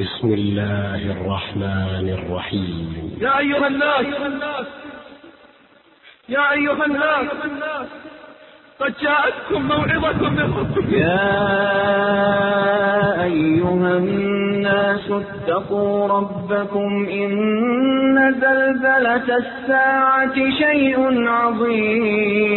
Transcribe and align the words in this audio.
بسم 0.00 0.28
الله 0.32 1.02
الرحمن 1.12 2.08
الرحيم. 2.18 3.18
يا 3.20 3.38
أيها 3.38 3.66
الناس 3.66 4.06
يا 6.28 6.52
أيها 6.52 6.84
الناس 6.86 7.26
قد 8.80 8.94
جاءتكم 9.02 9.62
موعظة 9.68 10.30
من 10.30 10.54
ربكم. 10.58 10.94
يا 10.94 11.32
أيها 13.22 13.96
الناس 13.96 15.10
اتقوا 15.10 16.08
ربكم 16.08 17.08
إن 17.12 17.34
زلزلة 18.40 19.36
الساعة 19.36 20.34
شيء 20.34 21.28
عظيم. 21.28 22.56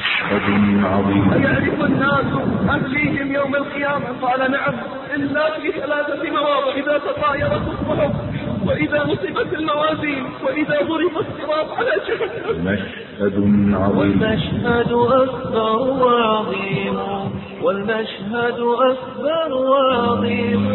مشهد 0.31 0.85
عظيم. 0.85 1.33
أيعرف 1.33 1.85
الناس 1.85 2.25
أهليهم 2.69 3.31
يوم 3.31 3.55
القيامة. 3.55 4.05
قال 4.21 4.51
نعم 4.51 4.73
إلا 5.15 5.59
في 5.59 5.71
ثلاثة 5.71 6.29
مواضع. 6.31 6.71
إذا 6.75 6.97
تطايرت 6.97 7.61
الصحف 7.67 8.11
وإذا 8.65 9.03
نصبت 9.03 9.53
الموازين 9.53 10.23
وإذا 10.43 10.77
ضرب 10.81 11.15
الصراط 11.17 11.69
على 11.77 11.91
جهنم. 12.07 12.65
مشهد 12.65 13.33
عظيم. 13.75 13.97
والمشهد 13.97 14.91
أكبر 14.91 15.79
وعظيم. 16.03 16.99
والمشهد 17.63 18.59
أكبر 18.59 19.53
وعظيم 19.53 20.67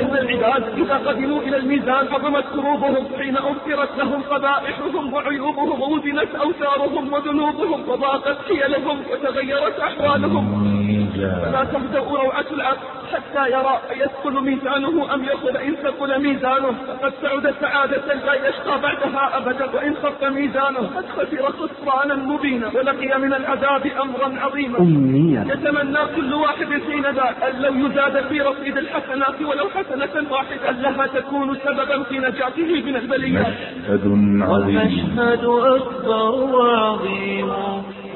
إن 0.00 0.16
العباد 0.16 0.64
إذا 0.78 0.94
قدموا 1.06 1.40
إلى 1.42 1.56
الميزان 1.56 2.08
عظمت 2.12 2.44
كروبهم 2.54 3.06
حين 3.18 3.36
أغفرت 3.36 3.98
لهم 3.98 4.22
قبائحهم 4.22 5.12
وعيوبهم 5.14 5.80
ووزنت 5.82 6.34
أوثارهم 6.34 7.12
وذنوبهم 7.12 7.88
وضاقت 7.88 8.36
حيلهم 8.48 8.98
وتغيرت 9.12 9.80
أحوالهم. 9.80 10.75
فلا 11.16 11.64
تهدأ 11.64 11.98
روعة 11.98 12.44
العبد 12.50 12.78
حتى 13.12 13.50
يرى 13.50 13.80
أيثقل 13.90 14.44
ميزانه 14.44 15.14
أم 15.14 15.24
يخل 15.24 15.56
إن 15.56 15.74
ثقل 15.82 16.22
ميزانه. 16.22 16.72
فقد 16.88 17.12
سعد 17.22 17.54
سعادة 17.60 18.14
لا 18.14 18.48
يشقى 18.48 18.80
بعدها 18.80 19.36
أبدا 19.38 19.66
وإن 19.74 19.94
خف 20.02 20.24
ميزانه. 20.24 20.90
قد 20.96 21.04
خسر 21.16 21.52
خسرانا 21.52 22.14
مبينا 22.14 22.68
ولقي 22.74 23.18
من 23.18 23.34
العذاب 23.34 23.86
أمرا 23.86 24.40
عظيما. 24.40 24.78
أمنية 24.78 25.40
يتمنى 25.40 25.98
كل 26.16 26.34
واحد 26.34 26.68
حين 26.90 27.02
ذا 27.02 27.34
أن 27.48 27.62
لو 27.62 27.86
يزاد 27.86 28.26
في 28.28 28.40
رصيد 28.40 28.76
الحسنات 28.76 29.42
ولو 29.42 29.68
حسنة 29.68 30.30
واحدة. 30.30 30.70
لها 30.70 31.06
تكون 31.06 31.56
سببا 31.64 32.02
في 32.02 32.18
نجاته 32.18 32.82
من 32.86 32.96
البليات. 32.96 33.46
مشهد 33.82 34.04
عظيم. 34.42 34.76
والمشهد 34.76 35.44
أكبر 35.44 36.34
وعظيم. 36.54 37.52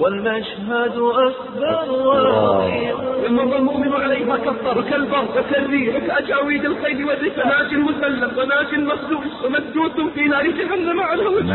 والمشهد 0.00 0.96
أكبر 0.98 1.92
وعظيم 1.92 2.96
يمر 3.26 3.56
المؤمن 3.56 3.92
عليها 3.92 4.36
كالطر 4.36 4.82
كالبر 4.90 5.24
وكالريح 5.38 5.96
وكأجاويد 5.96 6.64
الخيل 6.64 7.04
والركاب 7.04 7.46
ناج 7.46 7.74
مسلم 7.74 8.30
وناج 8.38 8.74
مخدوش 8.74 9.32
ومسدوس 9.44 10.12
في 10.14 10.20
نار 10.20 10.46
جهنم 10.46 11.00
على 11.00 11.26
وجهه. 11.26 11.54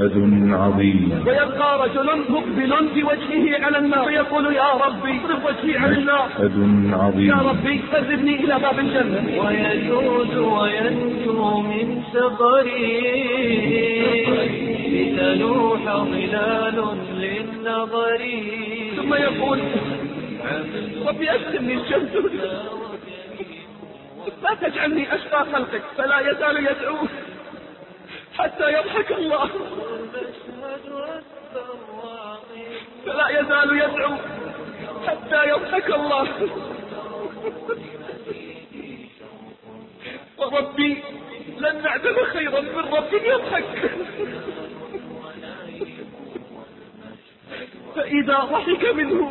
مشهد 0.00 0.52
عظيم. 0.52 1.24
ويبقى 1.26 1.88
رجل 1.88 2.08
مقبل 2.28 2.72
بوجهه 2.94 3.64
على 3.64 3.78
النار. 3.78 4.06
ويقول 4.06 4.54
يا 4.54 4.70
ربي 4.86 5.12
اصرف 5.18 5.46
وجهي 5.46 5.76
عن 5.76 5.92
النار. 5.92 6.28
مشهد 6.38 6.56
يا 6.90 6.96
عظيم 6.96 7.40
ربي 7.48 7.80
قربني 7.92 8.34
إلى 8.44 8.58
باب 8.58 8.78
الجنة. 8.78 9.22
ويجوز 9.42 10.36
وينجو 10.36 11.60
من 11.60 12.02
سفري 12.12 12.86
لتلوح 14.92 15.82
ظلال 15.96 16.78
للنظر 17.86 18.96
ثم 18.96 19.14
يقول 19.14 19.60
ربي 21.06 21.30
أسلمني 21.30 21.74
الجنة 21.74 22.30
لا 24.42 24.54
تجعلني 24.54 25.14
أشقى 25.14 25.44
خلقك 25.52 25.82
فلا 25.96 26.20
يزال 26.20 26.66
يدعو 26.66 26.96
حتى 28.38 28.72
يضحك 28.72 29.12
الله. 29.12 29.50
فلا 33.06 33.28
يزال 33.28 33.76
يدعو 33.82 34.14
حتى 35.06 35.48
يضحك 35.48 35.90
الله. 35.90 36.28
وربي 40.38 41.02
لن 41.58 41.82
نعدم 41.82 42.24
خيرا 42.32 42.60
من 42.60 42.94
رب 42.94 43.14
يضحك. 43.14 43.90
فإذا 48.16 48.38
ضحك 48.38 48.94
منه. 48.94 49.30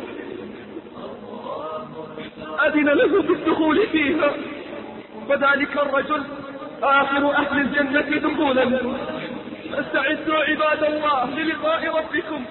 أذن 2.66 2.88
له 2.88 3.22
بالدخول 3.22 3.86
فيها. 3.86 4.30
فذلك 5.28 5.76
الرجل 5.76 6.22
آخر 6.82 7.30
أهل 7.34 7.60
الجنة 7.60 8.28
دخولا. 8.28 8.80
فاستعدوا 9.72 10.36
عباد 10.36 10.84
الله 10.84 11.30
للقاء 11.38 11.96
ربكم. 11.98 12.44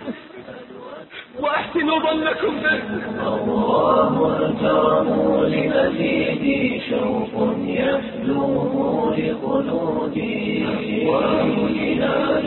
وأحسنوا 1.40 2.00
ظنكم 2.00 2.56
به. 2.60 2.82
الله 3.28 4.38
أكرم 4.38 5.10
لمزيد 5.44 6.82
شوق 6.90 7.56
يفلوه 7.66 9.16
لقلوبي. 9.18 10.66
وهلال 11.08 12.46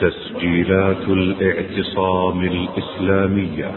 تسجيلات 0.00 1.08
الاعتصام 1.08 2.40
الإسلامية 2.40 3.70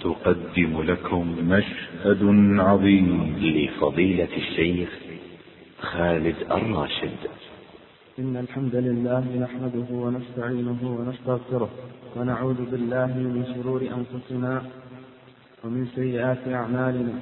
تقدم 0.00 0.82
لكم 0.82 1.36
مشهد 1.48 2.22
عظيم. 2.60 3.36
لفضيلة 3.42 4.28
الشيخ 4.36 4.88
خالد 5.80 6.34
الراشد. 6.50 7.20
إن 8.18 8.36
الحمد 8.36 8.74
لله 8.74 9.24
نحمده 9.44 9.88
ونستعينه 9.90 10.80
ونستغفره 10.98 11.70
ونعوذ 12.16 12.60
بالله 12.70 13.06
من 13.06 13.44
شرور 13.54 13.80
أنفسنا 13.82 14.62
ومن 15.64 15.86
سيئات 15.94 16.48
أعمالنا. 16.48 17.14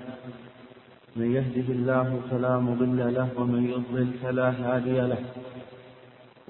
من 1.16 1.28
يهده 1.38 1.69
الله 1.72 2.21
فلا 2.31 2.59
مضل 2.59 3.15
له 3.15 3.28
ومن 3.37 3.62
يضلل 3.71 4.09
فلا 4.22 4.49
هادي 4.50 5.00
له. 5.00 5.22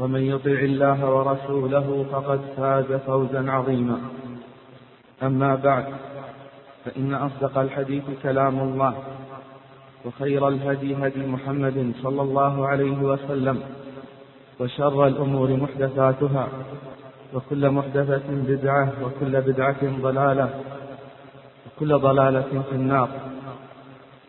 ومن 0.00 0.20
يطع 0.20 0.50
الله 0.50 0.98
ورسوله 1.14 2.04
فقد 2.12 2.40
فاز 2.56 2.92
فوزا 3.06 3.50
عظيما. 3.50 3.98
أما 5.22 5.54
بعد 5.54 5.84
فإن 6.84 7.14
أصدق 7.14 7.58
الحديث 7.58 8.04
كلام 8.22 8.60
الله 8.60 8.94
وخير 10.04 10.48
الهدي 10.48 10.96
هدي 10.96 11.26
محمد 11.26 11.92
صلى 12.02 12.22
الله 12.22 12.66
عليه 12.66 12.98
وسلم 13.02 13.62
وشر 14.60 15.06
الأمور 15.06 15.48
محدثاتها 15.56 16.48
وكل 17.34 17.70
محدثة 17.70 18.22
بدعة 18.28 18.92
وكل 19.04 19.40
بدعة 19.40 19.82
ضلالة 20.02 20.48
وكل 21.66 21.98
ضلالة 21.98 22.62
في 22.70 22.74
النار. 22.74 23.08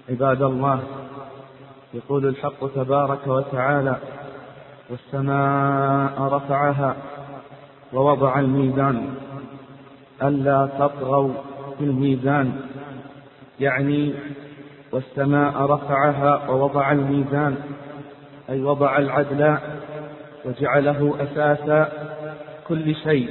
عباد 0.09 0.41
الله 0.41 0.79
يقول 1.93 2.25
الحق 2.25 2.73
تبارك 2.75 3.27
وتعالى 3.27 3.95
والسماء 4.89 6.21
رفعها 6.21 6.95
ووضع 7.93 8.39
الميزان 8.39 9.09
ألا 10.23 10.69
تطغوا 10.79 11.33
في 11.77 11.83
الميزان. 11.83 12.51
يعني 13.59 14.13
والسماء 14.91 15.61
رفعها 15.61 16.49
ووضع 16.49 16.91
الميزان 16.91 17.55
أي 18.49 18.61
وضع 18.63 18.97
العدل 18.97 19.57
وجعله 20.45 21.15
أساس 21.19 21.87
كل 22.67 22.95
شيء. 22.95 23.29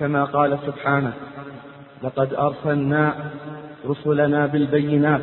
كما 0.00 0.24
قال 0.24 0.58
سبحانه 0.66 1.12
لقد 2.02 2.34
أرسلنا 2.34 3.14
رسلنا 3.86 4.46
بالبينات 4.46 5.20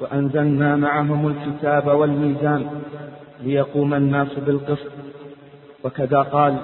وأنزلنا 0.00 0.76
معهم 0.76 1.26
الكتاب 1.26 1.86
والميزان 1.86 2.70
ليقوم 3.44 3.94
الناس 3.94 4.28
بالقسط. 4.46 4.92
وكذا 5.84 6.22
قال 6.22 6.56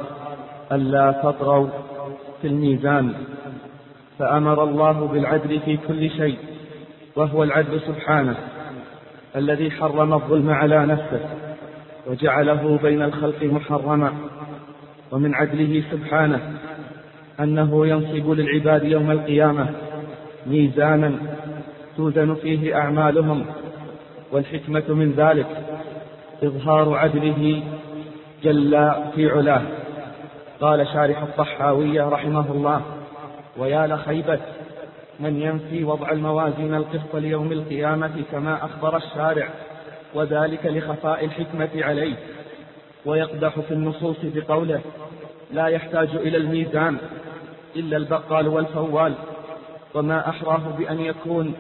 ألا 0.73 1.13
تطغوا 1.13 1.69
في 2.43 2.49
الميزان. 2.49 3.15
فأمر 4.19 4.65
الله 4.65 5.07
بالعدل 5.07 5.61
في 5.61 5.79
كل 5.89 6.11
شيء 6.11 6.39
وهو 7.17 7.43
العدل 7.43 7.81
سبحانه 7.81 8.37
الذي 9.37 9.71
حرم 9.71 10.13
الظلم 10.15 10.51
على 10.51 10.87
نفسه 10.87 11.21
وجعله 12.07 12.79
بين 12.83 13.03
الخلق 13.03 13.43
محرما. 13.43 14.13
ومن 15.13 15.35
عدله 15.35 15.83
سبحانه 15.91 16.41
أنه 17.41 17.87
ينصب 17.87 18.31
للعباد 18.31 18.85
يوم 18.85 19.11
القيامة 19.11 19.71
ميزانا 20.47 21.13
توزن 21.97 22.35
فيه 22.35 22.77
أعمالهم 22.77 23.47
والحكمة 24.33 24.85
من 24.89 25.13
ذلك 25.17 25.47
إظهار 26.43 26.95
عدله 26.95 27.63
جل 28.45 28.93
في 29.15 29.31
علاه. 29.31 29.63
قال 30.61 30.87
شارح 30.87 31.23
الطحاوية 31.23 32.09
رحمه 32.09 32.53
الله 32.53 32.83
ويا 33.57 33.87
لخيبة 33.87 34.39
من 35.21 35.43
ينفي 35.43 35.85
وضع 35.85 36.11
الموازين 36.11 36.75
القسط 36.75 37.17
ليوم 37.17 37.53
القيامة 37.53 38.23
كما 38.33 38.65
أخبر 38.65 38.97
الشارع 38.97 39.49
وذلك 40.15 40.67
لخفاء 40.67 41.25
الحكمة 41.25 41.71
عليه 41.75 42.15
ويقدح 43.07 43.61
في 43.61 43.75
النصوص 43.75 44.17
بقوله 44.23 44.81
لا 45.53 45.67
يحتاج 45.67 46.09
إلى 46.15 46.37
الميزان 46.37 46.97
إلا 47.77 47.97
البقال 47.97 48.49
والفوال 48.49 49.15
وما 49.95 50.29
أحراه 50.29 50.63
بأن 50.79 51.01
يكون 51.01 51.55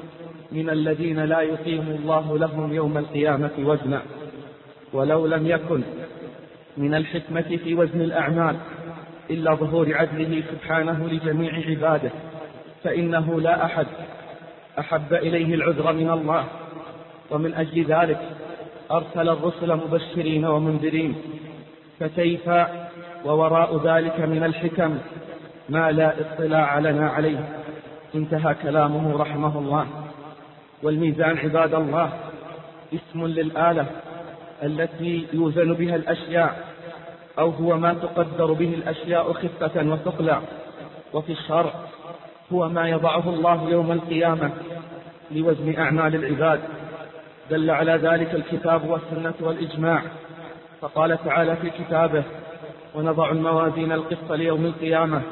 من 0.52 0.70
الذين 0.70 1.20
لا 1.20 1.40
يقيم 1.40 1.98
الله 2.00 2.38
لهم 2.38 2.72
يوم 2.72 2.98
القيامة 2.98 3.50
وزنا. 3.58 4.02
ولو 4.92 5.26
لم 5.26 5.46
يكن 5.46 5.82
من 6.76 6.94
الحكمة 6.94 7.58
في 7.64 7.74
وزن 7.74 8.00
الأعمال 8.00 8.56
إلا 9.30 9.54
ظهور 9.54 9.94
عدله 9.94 10.42
سبحانه 10.50 11.08
لجميع 11.08 11.52
عباده 11.68 12.10
فإنه 12.84 13.40
لا 13.40 13.64
أحد 13.64 13.86
أحب 14.78 15.14
إليه 15.14 15.54
العذر 15.54 15.92
من 15.92 16.10
الله. 16.10 16.44
ومن 17.30 17.54
أجل 17.54 17.84
ذلك 17.84 18.20
أرسل 18.90 19.28
الرسل 19.28 19.76
مبشرين 19.76 20.44
ومنذرين 20.44 21.14
فكيف 22.00 22.50
ووراء 23.24 23.86
ذلك 23.86 24.20
من 24.20 24.44
الحكم؟ 24.44 24.98
ما 25.68 25.92
لا 25.92 26.14
اطلاع 26.20 26.78
لنا 26.78 27.08
عليه. 27.08 27.48
انتهى 28.14 28.54
كلامه 28.62 29.16
رحمه 29.16 29.58
الله. 29.58 29.86
والميزان 30.82 31.38
عباد 31.38 31.74
الله 31.74 32.12
اسم 32.94 33.26
للآلة. 33.26 33.86
التي 34.62 35.26
يوزن 35.32 35.72
بها 35.72 35.96
الأشياء 35.96 36.72
أو 37.38 37.50
هو 37.50 37.76
ما 37.76 37.94
تقدر 37.94 38.52
به 38.52 38.74
الأشياء 38.74 39.32
خفة 39.32 39.82
وثقلا. 39.82 40.40
وفي 41.12 41.32
الشرع 41.32 41.72
هو 42.52 42.68
ما 42.68 42.88
يضعه 42.88 43.28
الله 43.28 43.70
يوم 43.70 43.92
القيامة 43.92 44.50
لوزن 45.30 45.78
أعمال 45.78 46.14
العباد. 46.14 46.60
دل 47.50 47.70
على 47.70 47.92
ذلك 47.92 48.34
الكتاب 48.34 48.90
والسنة 48.90 49.34
والإجماع. 49.40 50.02
فقال 50.80 51.24
تعالى 51.24 51.56
في 51.56 51.70
كتابه 51.70 52.22
ونضع 52.94 53.30
الموازين 53.30 53.92
القسط 53.92 54.32
ليوم 54.32 54.64
القيامة. 54.66 55.22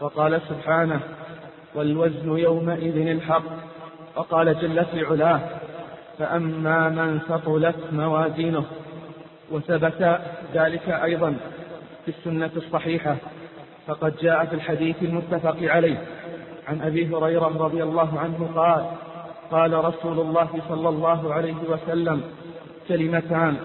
وقال 0.00 0.40
سبحانه 0.48 1.00
والوزن 1.74 2.38
يومئذ 2.38 3.08
الحق. 3.08 3.42
وقال 4.16 4.60
جل 4.60 4.84
في 4.84 5.04
علاه 5.04 5.40
فأما 6.20 6.88
من 6.88 7.20
ثقلت 7.28 7.76
موازينه 7.92 8.64
وثبت 9.50 10.20
ذلك 10.54 10.88
أيضا 10.88 11.36
في 12.04 12.10
السنة 12.10 12.50
الصحيحة 12.56 13.16
فقد 13.86 14.16
جاء 14.16 14.44
في 14.44 14.54
الحديث 14.54 15.02
المتفق 15.02 15.56
عليه. 15.62 16.04
عن 16.68 16.80
أبي 16.82 17.16
هريرة 17.16 17.64
رضي 17.64 17.82
الله 17.82 18.18
عنه 18.20 18.50
قال 18.54 18.86
قال 19.50 19.84
رسول 19.84 20.20
الله 20.20 20.48
صلى 20.68 20.88
الله 20.88 21.34
عليه 21.34 21.56
وسلم 21.68 22.22
كلمتان 22.88 23.56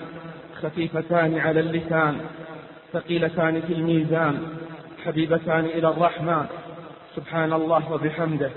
خفيفتان 0.62 1.40
على 1.40 1.60
اللسان 1.60 2.18
ثقيلتان 2.94 3.62
في 3.62 3.74
الميزان 3.74 4.40
حبيبتان 5.06 5.66
إلى 5.66 5.88
الرحمن. 5.88 6.46
سبحان 7.16 7.54
الله 7.54 7.92
وبحمده. 7.92 8.50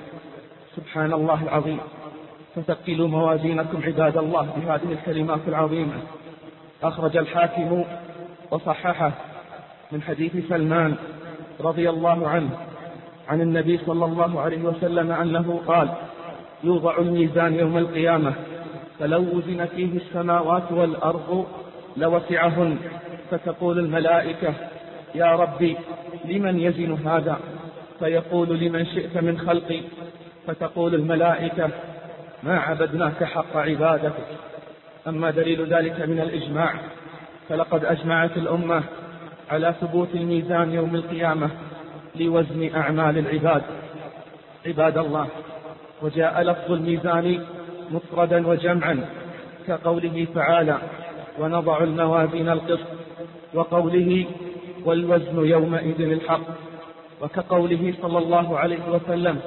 سبحان 0.77 1.13
الله 1.13 1.43
العظيم. 1.43 1.81
فثقلوا 2.55 3.09
موازينكم 3.09 3.83
عباد 3.85 4.17
الله 4.17 4.49
بهذه 4.57 4.93
الكلمات 4.93 5.41
العظيمة. 5.49 5.95
أخرج 6.83 7.17
الحاكم 7.17 7.85
وصححه 8.51 9.13
من 9.93 10.03
حديث 10.03 10.49
سلمان 10.49 10.97
رضي 11.61 11.91
الله 11.91 12.29
عنه 12.29 12.51
عن 13.29 13.41
النبي 13.41 13.79
صلى 13.79 14.05
الله 14.05 14.41
عليه 14.41 14.63
وسلم 14.63 15.13
أنه 15.13 15.61
قال 15.67 15.89
يوضع 16.65 16.99
الميزان 16.99 17.55
يوم 17.55 17.79
القيامة 17.79 18.33
فلو 18.99 19.21
وزن 19.21 19.67
فيه 19.67 19.97
السماوات 19.97 20.73
والأرض 20.73 21.47
لوسعهن. 21.97 22.79
فتقول 23.31 23.79
الملائكة 23.79 24.55
يا 25.15 25.37
ربي 25.37 25.77
لمن 26.25 26.61
يزن 26.61 26.93
هذا؟ 27.07 27.39
فيقول 27.99 28.59
لمن 28.59 28.87
شئت 28.87 29.19
من 29.19 29.39
خلقي. 29.39 29.81
فتقول 30.47 30.95
الملائكة 30.95 31.71
ما 32.43 32.59
عبدناك 32.59 33.25
حق 33.25 33.57
عبادتك 33.57 34.27
أما 35.09 35.31
دليل 35.31 35.75
ذلك 35.75 36.01
من 36.01 36.21
الإجماع. 36.21 36.75
فلقد 37.49 37.85
أجمعت 37.85 38.37
الأمة 38.37 38.83
على 39.51 39.75
ثبوت 39.81 40.09
الميزان 40.15 40.73
يوم 40.75 40.95
القيامة 40.95 41.51
لوزن 42.17 42.71
أعمال 42.75 43.19
العباد. 43.19 43.63
عباد 44.67 44.99
الله 44.99 45.27
وجاء 46.03 46.43
لفظ 46.43 46.73
الميزان 46.73 47.45
مفردا 47.91 48.47
وجمعا 48.47 49.05
كقوله 49.67 50.27
تعالى 50.35 50.79
ونضع 51.39 51.83
الموازين 51.83 52.49
القسط 52.49 52.87
وقوله 53.55 54.27
والوزن 54.85 55.47
يومئذ 55.47 56.01
الحق 56.01 56.41
وكقوله 57.21 57.95
صلى 58.03 58.19
الله 58.19 58.59
عليه 58.59 58.89
وسلم 58.91 59.41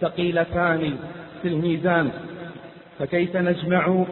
ثقيلتان 0.00 0.96
في 1.42 1.48
الميزان 1.48 2.10
فكيف 3.00 3.36
نجمع 3.36 4.04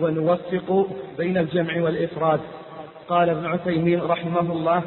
ونوفق 0.00 0.86
بين 1.18 1.38
الجمع 1.38 1.82
والإفراد؟ 1.82 2.40
قال 3.08 3.30
ابن 3.30 3.46
عثيمين 3.46 4.00
رحمه 4.00 4.52
الله 4.52 4.82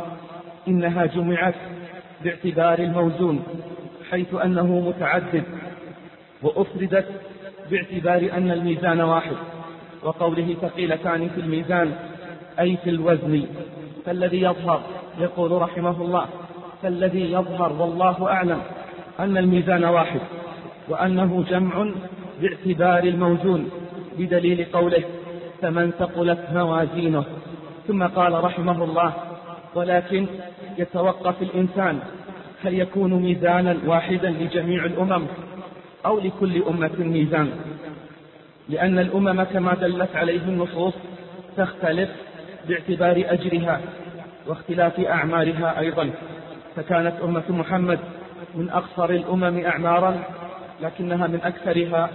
إنها 0.67 1.05
جمعت 1.05 1.55
باعتبار 2.23 2.79
الموزون 2.79 3.43
حيث 4.11 4.33
أنه 4.33 4.79
متعدد 4.79 5.43
وأفردت 6.43 7.05
باعتبار 7.71 8.37
أن 8.37 8.51
الميزان 8.51 9.01
واحد 9.01 9.35
وقوله 10.03 10.55
ثقيلتان 10.61 11.29
في 11.29 11.41
الميزان 11.41 11.95
أي 12.59 12.77
في 12.83 12.89
الوزن 12.89 13.45
فالذي 14.05 14.41
يظهر 14.41 14.81
يقول 15.19 15.51
رحمه 15.51 16.01
الله 16.01 16.25
فالذي 16.83 17.31
يظهر 17.31 17.73
والله 17.73 18.27
أعلم 18.27 18.61
أن 19.19 19.37
الميزان 19.37 19.83
واحد 19.83 20.21
وأنه 20.89 21.45
جمع 21.49 21.91
باعتبار 22.43 23.03
الموزون 23.03 23.69
بدليل 24.17 24.65
قوله 24.73 25.03
فمن 25.61 25.91
ثقلت 25.91 26.39
موازينه 26.53 27.25
ثم 27.87 28.03
قال 28.03 28.43
رحمه 28.43 28.83
الله 28.83 29.13
ولكن 29.75 30.27
يتوقف 30.77 31.41
الإنسان 31.41 31.99
هل 32.63 32.79
يكون 32.79 33.13
ميزانا 33.13 33.77
واحدا 33.85 34.29
لجميع 34.29 34.85
الأمم 34.85 35.25
أو 36.05 36.19
لكل 36.19 36.63
أمة 36.63 36.91
ميزان؟ 36.99 37.49
لأن 38.69 38.99
الأمم 38.99 39.43
كما 39.43 39.73
دلت 39.73 40.15
عليه 40.15 40.41
النصوص 40.41 40.93
تختلف 41.57 42.09
باعتبار 42.67 43.23
أجرها 43.27 43.81
واختلاف 44.47 44.99
أعمالها 44.99 45.79
أيضا 45.79 46.09
فكانت 46.75 47.13
أمة 47.23 47.43
محمد 47.49 47.99
من 48.55 48.69
أقصر 48.69 49.09
الأمم 49.09 49.65
أعمارا 49.65 50.23
لكنها 50.81 51.27
من 51.27 51.39
أكثرها 51.43 52.09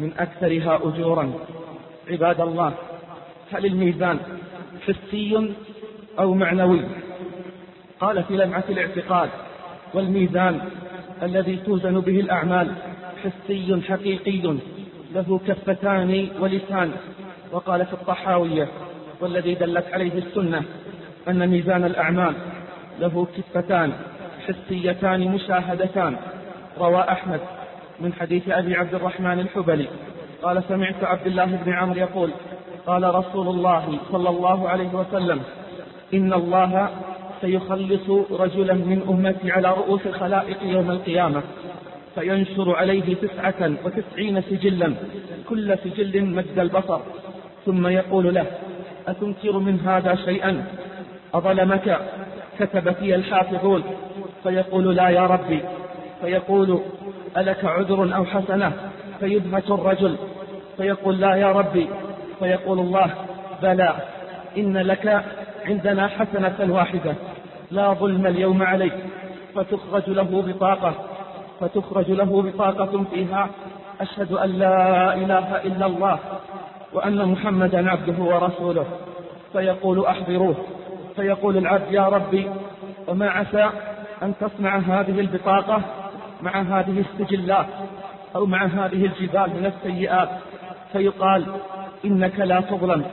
من 0.00 0.12
أكثرها 0.18 0.76
أجورا. 0.82 1.32
عباد 2.10 2.40
الله 2.40 2.72
هل 3.52 3.66
الميزان 3.66 4.18
حسي 4.86 5.54
أو 6.18 6.34
معنوي؟ 6.34 6.80
قال 8.00 8.24
في 8.24 8.36
لمعة 8.36 8.64
الاعتقاد 8.68 9.28
والميزان 9.94 10.60
الذي 11.22 11.56
توزن 11.56 12.00
به 12.00 12.20
الأعمال 12.20 12.72
حسي 13.24 13.82
حقيقي 13.88 14.56
له 15.14 15.40
كفتان 15.46 16.28
ولسان. 16.40 16.92
وقال 17.52 17.86
في 17.86 17.92
الطحاوية 17.92 18.68
والذي 19.20 19.54
دلت 19.54 19.86
عليه 19.92 20.14
السنة 20.14 20.62
أن 21.28 21.48
ميزان 21.48 21.84
الأعمال 21.84 22.34
له 23.00 23.26
كفتان 23.36 23.92
حسيتان 24.46 25.20
مشاهدتان. 25.20 26.16
روى 26.78 27.00
أحمد. 27.00 27.40
من 28.00 28.12
حديث 28.12 28.48
أبي 28.48 28.74
عبد 28.74 28.94
الرحمن 28.94 29.40
الحبلي. 29.40 29.88
قال 30.42 30.62
سمعت 30.68 31.04
عبد 31.04 31.26
الله 31.26 31.44
بن 31.44 31.72
عمرو 31.72 31.98
يقول 31.98 32.30
قال 32.86 33.14
رسول 33.14 33.48
الله 33.48 33.98
صلى 34.12 34.28
الله 34.28 34.68
عليه 34.68 34.94
وسلم 34.94 35.40
إن 36.14 36.32
الله 36.32 36.88
سيخلص 37.40 38.10
رجلا 38.30 38.74
من 38.74 39.02
أمتي 39.08 39.52
على 39.52 39.68
رؤوس 39.68 40.06
الخلائق 40.06 40.56
يوم 40.62 40.90
القيامة 40.90 41.42
فينشر 42.14 42.76
عليه 42.76 43.14
تسعة 43.14 43.72
وتسعين 43.84 44.42
سجلا 44.42 44.94
كل 45.48 45.78
سجل 45.84 46.24
مد 46.24 46.58
البصر. 46.58 47.00
ثم 47.66 47.86
يقول 47.86 48.34
له 48.34 48.46
أتنكر 49.08 49.58
من 49.58 49.80
هذا 49.80 50.14
شيئا؟ 50.14 50.64
أظلمك؟ 51.34 51.98
كتب 52.58 52.92
في 52.92 53.14
الحافظون. 53.14 53.82
فيقول 54.42 54.96
لا 54.96 55.08
يا 55.08 55.26
ربي. 55.26 55.60
فيقول 56.20 56.80
ألك 57.36 57.64
عذر 57.64 58.16
أو 58.16 58.24
حسنة؟ 58.24 58.72
فيدهش 59.20 59.70
الرجل 59.70 60.16
فيقول 60.76 61.20
لا 61.20 61.34
يا 61.34 61.52
ربي 61.52 61.88
فيقول 62.38 62.78
الله 62.78 63.10
بلى 63.62 63.94
إن 64.58 64.76
لك 64.76 65.24
عندنا 65.66 66.08
حسنة 66.08 66.74
واحدة 66.74 67.14
لا 67.70 67.92
ظلم 67.92 68.26
اليوم 68.26 68.62
عليك 68.62 68.94
فتخرج 69.54 70.10
له 70.10 70.42
بطاقة 70.46 70.94
فتخرج 71.60 72.10
له 72.10 72.42
بطاقة 72.42 73.04
فيها 73.14 73.48
أشهد 74.00 74.32
أن 74.32 74.50
لا 74.50 75.14
إله 75.14 75.56
إلا 75.56 75.86
الله 75.86 76.18
وأن 76.92 77.24
محمدا 77.24 77.90
عبده 77.90 78.22
ورسوله 78.22 78.86
فيقول 79.52 80.06
أحضروه 80.06 80.54
فيقول 81.16 81.56
العبد 81.56 81.92
يا 81.92 82.08
ربي 82.08 82.50
وما 83.08 83.30
عسى 83.30 83.70
أن 84.22 84.34
تصنع 84.40 84.78
هذه 84.78 85.20
البطاقة 85.20 85.82
مع 86.42 86.60
هذه 86.62 87.04
السجلات 87.10 87.66
أو 88.36 88.46
مع 88.46 88.66
هذه 88.66 89.06
الجبال 89.06 89.50
من 89.50 89.72
السيئات 89.76 90.28
فيقال 90.92 91.46
إنك 92.04 92.40
لا 92.40 92.60
تظلم. 92.60 93.04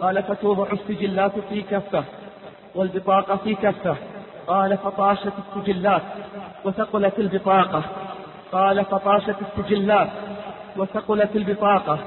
قال 0.00 0.22
فتوضع 0.22 0.66
السجلات 0.72 1.32
في 1.48 1.62
كفة 1.62 2.04
والبطاقة 2.74 3.36
في 3.36 3.54
كفة. 3.54 3.96
قال 4.46 4.78
فطاشت 4.78 5.32
السجلات 5.56 6.02
وثقلت 6.64 7.18
البطاقة. 7.18 7.82
قال 8.52 8.84
فطاشت 8.84 9.36
السجلات 9.40 10.08
وثقلت 10.76 11.36
البطاقة. 11.36 11.98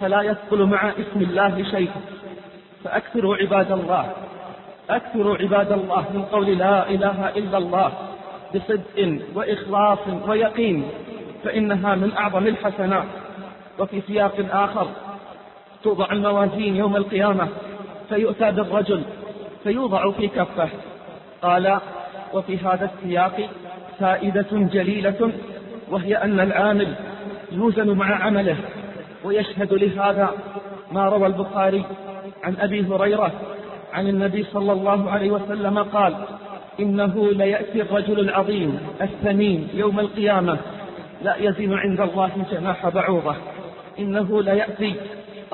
فلا 0.00 0.22
يثقل 0.22 0.66
مع 0.66 0.88
اسم 0.90 1.20
الله 1.20 1.62
شيء. 1.70 1.90
فأكثروا 2.84 3.36
عباد 3.36 3.72
الله 3.72 4.06
أكثروا 4.90 5.36
عباد 5.36 5.72
الله 5.72 6.04
من 6.14 6.22
قول 6.22 6.58
لا 6.58 6.90
إله 6.90 7.28
إلا 7.28 7.58
الله. 7.58 7.92
بصدق 8.54 9.18
وإخلاص 9.34 9.98
ويقين 10.28 10.84
فإنها 11.44 11.94
من 11.94 12.12
أعظم 12.12 12.46
الحسنات. 12.46 13.06
وفي 13.78 14.00
سياق 14.00 14.34
آخر 14.50 14.86
توضع 15.82 16.12
الموازين 16.12 16.76
يوم 16.76 16.96
القيامة 16.96 17.48
فيؤتى 18.08 18.50
بالرجل 18.50 19.02
فيوضع 19.64 20.10
في 20.10 20.28
كفه. 20.28 20.68
قال 21.42 21.78
وفي 22.34 22.58
هذا 22.58 22.90
السياق 22.94 23.50
فائدة 23.98 24.46
جليلة 24.52 25.32
وهي 25.90 26.16
أن 26.16 26.40
العامل 26.40 26.94
يوزن 27.52 27.90
مع 27.90 28.24
عمله 28.24 28.56
ويشهد 29.24 29.72
لهذا 29.72 30.30
ما 30.92 31.08
روى 31.08 31.26
البخاري 31.26 31.84
عن 32.44 32.56
أبي 32.60 32.86
هريرة 32.86 33.32
عن 33.92 34.08
النبي 34.08 34.44
صلى 34.52 34.72
الله 34.72 35.10
عليه 35.10 35.30
وسلم 35.30 35.78
قال 35.78 36.14
إنه 36.80 37.30
ليأتي 37.32 37.82
الرجل 37.82 38.20
العظيم 38.20 38.78
الثمين 39.02 39.68
يوم 39.74 40.00
القيامة. 40.00 40.58
لا 41.22 41.36
يزن 41.36 41.72
عند 41.72 42.00
الله 42.00 42.30
جناح 42.52 42.88
بعوضة. 42.88 43.36
إنه 43.98 44.42
ليأتي 44.42 44.94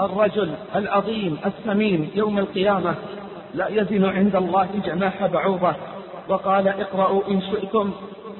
الرجل 0.00 0.50
العظيم 0.76 1.38
الثمين 1.46 2.10
يوم 2.14 2.38
القيامة. 2.38 2.94
لا 3.54 3.68
يزن 3.68 4.04
عند 4.04 4.37
الله 4.37 4.68
جناح 4.84 5.26
بعوضة. 5.26 5.75
وقال 6.28 6.68
اقرأوا 6.68 7.22
إن 7.30 7.40
شئتم 7.40 7.90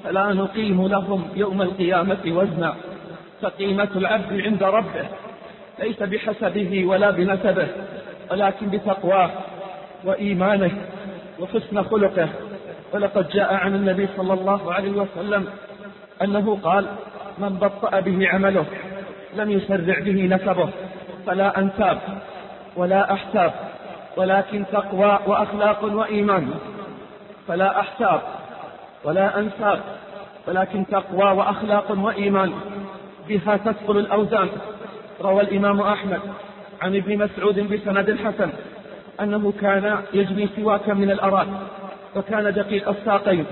فلا 0.05 0.33
نقيم 0.33 0.87
لهم 0.87 1.29
يوم 1.37 1.63
القيامة 1.63 2.19
وزنا. 2.27 2.75
فقيمة 3.43 3.89
العبد 3.97 4.41
عند 4.41 4.63
ربه. 4.63 5.09
ليس 5.79 6.03
بحسبه 6.03 6.87
ولا 6.87 7.11
بنسبه 7.11 7.69
ولكن 8.31 8.69
بتقواه 8.71 9.31
وإيمانه 10.05 10.71
وحسن 11.41 11.83
خلقه. 11.83 12.29
ولقد 12.93 13.29
جاء 13.29 13.55
عن 13.55 13.75
النبي 13.75 14.09
صلى 14.17 14.33
الله 14.33 14.73
عليه 14.73 14.91
وسلم 14.91 15.47
أنه 16.23 16.59
قال 16.63 16.87
من 17.39 17.49
بطأ 17.49 18.01
به 18.01 18.29
عمله 18.29 18.65
لم 19.37 19.51
يسرع 19.51 19.99
به 19.99 20.27
نسبه 20.27 20.69
فلا 21.27 21.59
أنساب 21.59 21.99
ولا 22.77 23.13
أحساب 23.13 23.53
ولكن 24.17 24.65
تقوى 24.73 25.19
وأخلاق 25.27 25.85
وإيمان 25.85 26.51
فلا 27.49 27.81
أحساب 27.81 28.21
ولا 29.05 29.39
أنساب 29.39 29.81
ولكن 30.49 30.87
تقوى 30.87 31.31
وأخلاق 31.31 31.91
وإيمان. 31.91 32.53
بها 33.29 33.57
تثقل 33.57 33.99
الأوزان. 33.99 34.49
روى 35.21 35.41
الإمام 35.43 35.81
أحمد 35.81 36.21
عن 36.83 36.97
ابن 36.97 37.19
مسعود 37.19 37.59
بسند 37.73 38.19
حسن 38.25 38.51
أنه 39.21 39.53
كان 39.61 40.03
يجني 40.13 40.49
سواكا 40.57 40.95
من 40.95 41.11
الأراك. 41.11 41.47
وكان 42.17 42.53
دقيق 42.53 42.89
الساقين 42.89 43.45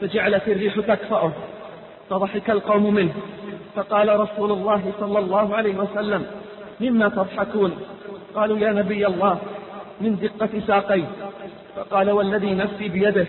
فجعلت 0.00 0.48
الريح 0.48 0.74
تكفأه. 0.80 1.32
فضحك 2.10 2.50
القوم 2.50 2.94
منه. 2.94 3.14
فقال 3.76 4.20
رسول 4.20 4.52
الله 4.52 4.92
صلى 5.00 5.18
الله 5.18 5.56
عليه 5.56 5.74
وسلم 5.76 6.26
مما 6.80 7.08
تضحكون؟ 7.08 7.76
قالوا 8.34 8.58
يا 8.58 8.72
نبي 8.72 9.06
الله 9.06 9.38
من 10.00 10.16
دقة 10.16 10.60
ساقيه 10.66 11.04
فقال 11.76 12.10
والذي 12.10 12.54
نفسي 12.54 12.88
بيده 12.88 13.26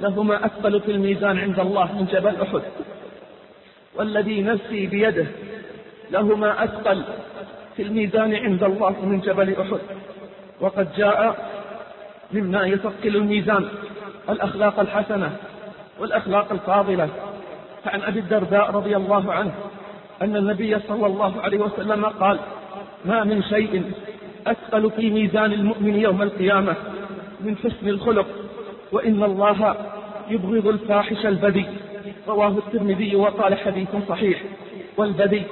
لهما 0.00 0.46
أثقل 0.46 0.80
في 0.80 0.90
الميزان 0.90 1.38
عند 1.38 1.60
الله 1.60 1.92
من 1.92 2.06
جبل 2.12 2.40
أحد. 2.42 2.62
والذي 3.94 4.42
نفسي 4.42 4.86
بيده 4.86 5.26
لهما 6.10 6.64
أثقل 6.64 7.04
في 7.76 7.82
الميزان 7.82 8.34
عند 8.34 8.62
الله 8.62 8.96
من 9.02 9.20
جبل 9.20 9.60
أحد. 9.60 9.80
وقد 10.60 10.88
جاء 10.96 11.36
مما 12.32 12.66
يثقل 12.66 13.16
الميزان 13.16 13.68
الأخلاق 14.28 14.80
الحسنة 14.80 15.36
والأخلاق 16.00 16.52
الفاضلة. 16.52 17.08
فعن 17.84 18.02
أبي 18.02 18.20
الدرداء 18.20 18.70
رضي 18.70 18.96
الله 18.96 19.32
عنه 19.32 19.52
أن 20.22 20.36
النبي 20.36 20.78
صلى 20.88 21.06
الله 21.06 21.40
عليه 21.40 21.58
وسلم 21.58 22.04
قال 22.04 22.38
ما 23.04 23.24
من 23.24 23.42
شيء 23.42 23.92
أثقل 24.46 24.90
في 24.90 25.10
ميزان 25.10 25.52
المؤمن 25.52 25.94
يوم 25.96 26.22
القيامة 26.22 26.74
من 27.40 27.56
حسن 27.56 27.88
الخلق 27.88 28.26
وإن 28.92 29.22
الله 29.22 29.76
يبغض 30.30 30.66
الفاحش 30.66 31.26
البذي 31.26 31.66
رواه 32.28 32.48
الترمذي 32.48 33.16
وقال 33.16 33.58
حديث 33.58 33.88
صحيح 34.08 34.42
والبذي 34.96 35.42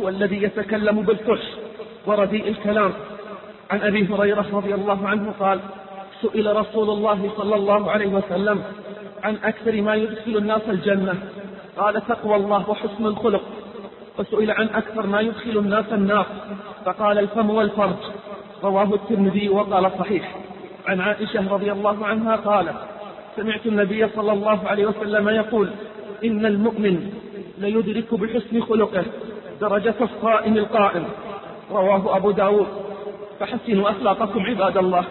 هو 0.00 0.08
الذي 0.08 0.42
يتكلم 0.42 1.02
بالفحش 1.02 1.46
ورديء 2.06 2.48
الكلام. 2.48 2.92
عن 3.70 3.80
أبي 3.80 4.06
هريرة 4.06 4.46
رضي 4.52 4.74
الله 4.74 5.08
عنه 5.08 5.34
قال 5.40 5.60
سئل 6.22 6.56
رسول 6.56 6.90
الله 6.90 7.30
صلى 7.36 7.54
الله 7.54 7.90
عليه 7.90 8.06
وسلم 8.06 8.62
عن 9.22 9.36
أكثر 9.44 9.82
ما 9.82 9.94
يدخل 9.94 10.36
الناس 10.36 10.62
الجنة. 10.68 11.14
قال 11.76 12.06
تقوى 12.06 12.36
الله 12.36 12.70
وحسن 12.70 13.06
الخلق. 13.06 13.42
وسئل 14.18 14.50
عن 14.50 14.68
أكثر 14.68 15.06
ما 15.06 15.20
يدخل 15.20 15.58
الناس 15.58 15.84
النار. 15.92 16.26
فقال 16.84 17.18
الفم 17.18 17.50
والفرج. 17.50 17.96
رواه 18.64 18.94
الترمذي 18.94 19.48
وقال 19.48 19.90
صحيح. 19.98 20.36
عن 20.86 21.00
عائشة 21.00 21.52
رضي 21.52 21.72
الله 21.72 22.06
عنها 22.06 22.36
قالت 22.36 22.76
سمعت 23.36 23.66
النبي 23.66 24.08
صلى 24.08 24.32
الله 24.32 24.60
عليه 24.66 24.86
وسلم 24.86 25.28
يقول 25.28 25.70
إن 26.24 26.46
المؤمن 26.46 27.12
ليدرك 27.58 28.14
بحسن 28.14 28.60
خلقه 28.60 29.04
درجة 29.60 29.94
الصائم 30.00 30.56
القائم. 30.56 31.04
رواه 31.70 32.16
أبو 32.16 32.30
داود. 32.30 32.66
فحسنوا 33.40 33.90
أخلاقكم 33.90 34.40
عباد 34.40 34.76
الله. 34.76 35.04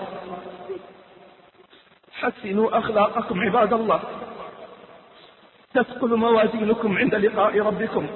حسنوا 2.15 2.77
أخلاقكم 2.77 3.39
عباد 3.39 3.73
الله. 3.73 3.99
تثقل 5.73 6.15
موازينكم 6.15 6.97
عند 6.97 7.15
لقاء 7.15 7.59
ربكم. 7.59 8.07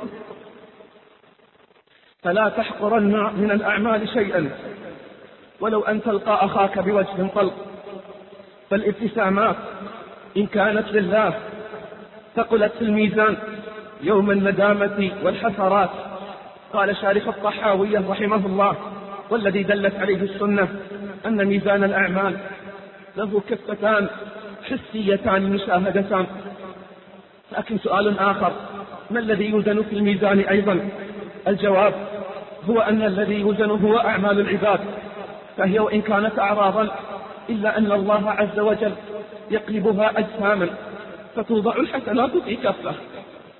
فلا 2.23 2.49
تحقرن 2.49 3.33
من 3.37 3.51
الأعمال 3.51 4.09
شيئا. 4.09 4.49
ولو 5.59 5.81
أن 5.81 6.03
تلقى 6.03 6.45
أخاك 6.45 6.79
بوجه 6.79 7.27
طلق. 7.35 7.53
فالابتسامات 8.69 9.55
إن 10.37 10.47
كانت 10.47 10.87
لله 10.91 11.39
ثقلت 12.35 12.73
في 12.73 12.81
الميزان. 12.81 13.37
يوم 14.01 14.31
الندامة 14.31 15.11
والحسرات. 15.23 15.89
قال 16.73 16.97
شارح 16.97 17.27
الطحاوية 17.27 18.03
رحمه 18.09 18.45
الله 18.45 18.75
والذي 19.29 19.63
دلت 19.63 19.95
عليه 19.95 20.21
السنة 20.21 20.67
أن 21.25 21.45
ميزان 21.45 21.83
الأعمال 21.83 22.37
له 23.19 23.41
كفتان 23.49 24.07
حسيتان 24.63 25.49
مشاهدتان. 25.49 26.25
لكن 27.57 27.77
سؤال 27.77 28.19
آخر 28.19 28.51
ما 29.11 29.19
الذي 29.19 29.49
يوزن 29.49 29.83
في 29.83 29.95
الميزان 29.95 30.39
أيضا؟ 30.39 30.89
الجواب 31.47 31.93
هو 32.69 32.79
أن 32.79 33.01
الذي 33.01 33.39
يوزن 33.39 33.69
هو 33.69 33.97
أعمال 33.97 34.39
العباد. 34.39 34.79
فهي 35.57 35.79
وإن 35.79 36.01
كانت 36.01 36.39
أعراضا 36.39 36.87
إلا 37.49 37.77
أن 37.77 37.91
الله 37.91 38.29
عز 38.31 38.59
وجل 38.59 38.93
يقلبها 39.51 40.19
أجساما. 40.19 40.69
فتوضع 41.35 41.75
الحسنات 41.75 42.37
في 42.37 42.55
كفة 42.55 42.93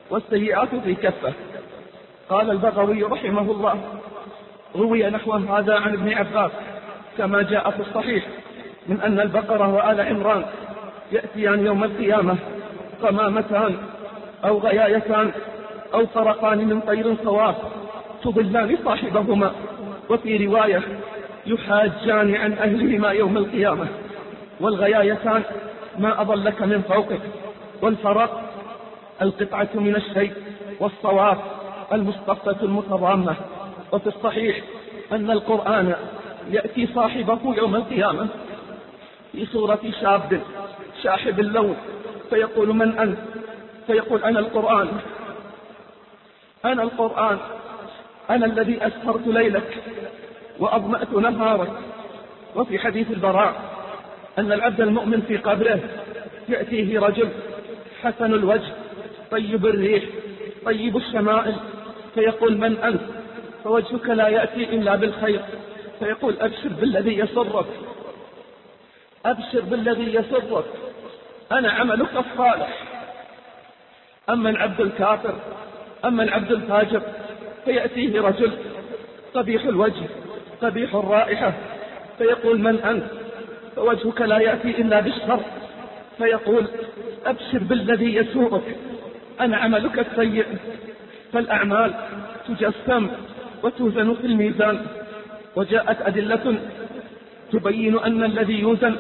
والسيئات 0.10 0.76
في 0.84 0.96
كفة. 0.96 1.34
قال 2.30 2.52
البغوي 2.52 3.04
رحمه 3.04 3.52
الله 3.52 3.82
روي 4.76 5.10
نحو 5.10 5.32
هذا 5.32 5.76
عن 5.76 5.94
ابن 5.94 6.14
عباس 6.14 6.52
كما 7.18 7.42
جاء 7.42 7.70
في 7.70 7.80
الصحيح. 7.80 8.24
من 8.90 9.02
أن 9.02 9.20
البقرة 9.20 9.74
وآل 9.74 10.02
عمران 10.02 10.46
يأتيان 11.12 11.66
يوم 11.66 11.84
القيامة 11.84 12.36
قمامتان 13.04 13.78
أو 14.46 14.58
غيايتان 14.58 15.32
أو 15.94 16.06
فرقان 16.06 16.58
من 16.58 16.80
طير 16.80 17.16
صواف 17.24 17.56
تضلان 18.24 18.78
صاحبهما. 18.86 19.52
وفي 20.10 20.46
رواية 20.46 20.82
يحاجان 21.46 22.36
عن 22.36 22.54
أهلهما 22.54 23.10
يوم 23.10 23.38
القيامة. 23.38 23.88
والغيايتان 24.60 25.44
ما 25.98 26.22
أضلك 26.22 26.62
من 26.62 26.82
فوقك. 26.82 27.22
والفرق 27.82 28.42
القطعة 29.22 29.70
من 29.74 29.96
الشيء 29.96 30.34
والصواف 30.80 31.38
المصطفة 31.94 32.56
المتضامة. 32.64 33.36
وفي 33.92 34.08
الصحيح 34.08 34.58
أن 35.12 35.32
القرآن 35.32 35.94
يأتي 36.52 36.88
صاحبه 36.96 37.40
يوم 37.58 37.76
القيامة. 37.76 38.28
في 39.32 39.46
صورة 39.46 39.80
شاب 40.02 40.42
شاحب 41.04 41.40
اللون 41.40 41.78
فيقول 42.30 42.70
من 42.70 43.00
أنت؟ 43.00 43.18
فيقول 43.88 44.24
أنا 44.24 44.40
القرآن. 44.40 44.88
أنا 46.66 46.84
القرآن. 46.84 47.38
أنا 48.30 48.46
الذي 48.46 48.88
أسهرت 48.88 49.28
ليلك 49.28 49.78
وأظمأت 50.60 51.14
نهارك. 51.14 51.72
وفي 52.56 52.80
حديث 52.80 53.12
البراء 53.12 53.54
أن 54.38 54.52
العبد 54.52 54.82
المؤمن 54.82 55.22
في 55.22 55.38
قبره 55.38 55.80
يأتيه 56.50 57.00
رجل 57.00 57.30
حسن 58.04 58.34
الوجه 58.34 58.74
طيب 59.32 59.66
الريح 59.66 60.04
طيب 60.66 60.98
الشمائل 60.98 61.56
فيقول 62.16 62.58
من 62.58 62.78
أنت؟ 62.78 63.02
فوجهك 63.64 64.10
لا 64.10 64.28
يأتي 64.28 64.64
إلا 64.64 64.96
بالخير. 64.96 65.42
فيقول 66.00 66.36
أبشر 66.40 66.70
بالذي 66.82 67.20
يسرك. 67.20 67.66
أبشر 69.26 69.62
بالذي 69.62 70.16
يسرك. 70.16 70.66
أنا 71.52 71.72
عملك 71.72 72.10
الصالح. 72.16 72.84
أما 74.30 74.50
العبد 74.50 74.82
الكافر 74.82 75.36
أما 76.06 76.24
العبد 76.24 76.52
الفاجر 76.52 77.02
فيأتيه 77.66 78.22
رجل 78.22 78.52
قبيح 79.34 79.64
الوجه 79.64 80.06
قبيح 80.62 80.96
الرائحة 80.96 81.54
فيقول 82.18 82.60
من 82.60 82.80
أنت؟ 82.80 83.04
فوجهك 83.76 84.22
لا 84.22 84.38
يأتي 84.40 84.82
إلا 84.82 85.00
بالشر. 85.00 85.40
فيقول 86.18 86.68
أبشر 87.26 87.58
بالذي 87.58 88.16
يسوءك. 88.16 88.78
أنا 89.42 89.58
عملك 89.58 90.00
السيء. 90.00 90.46
فالأعمال 91.34 91.94
تجسم 92.48 93.08
وتوزن 93.64 94.16
في 94.16 94.28
الميزان. 94.28 94.86
وجاءت 95.56 96.02
أدلة 96.02 96.60
تبين 97.52 98.00
أن 98.00 98.24
الذي 98.24 98.60
يوزن 98.60 98.96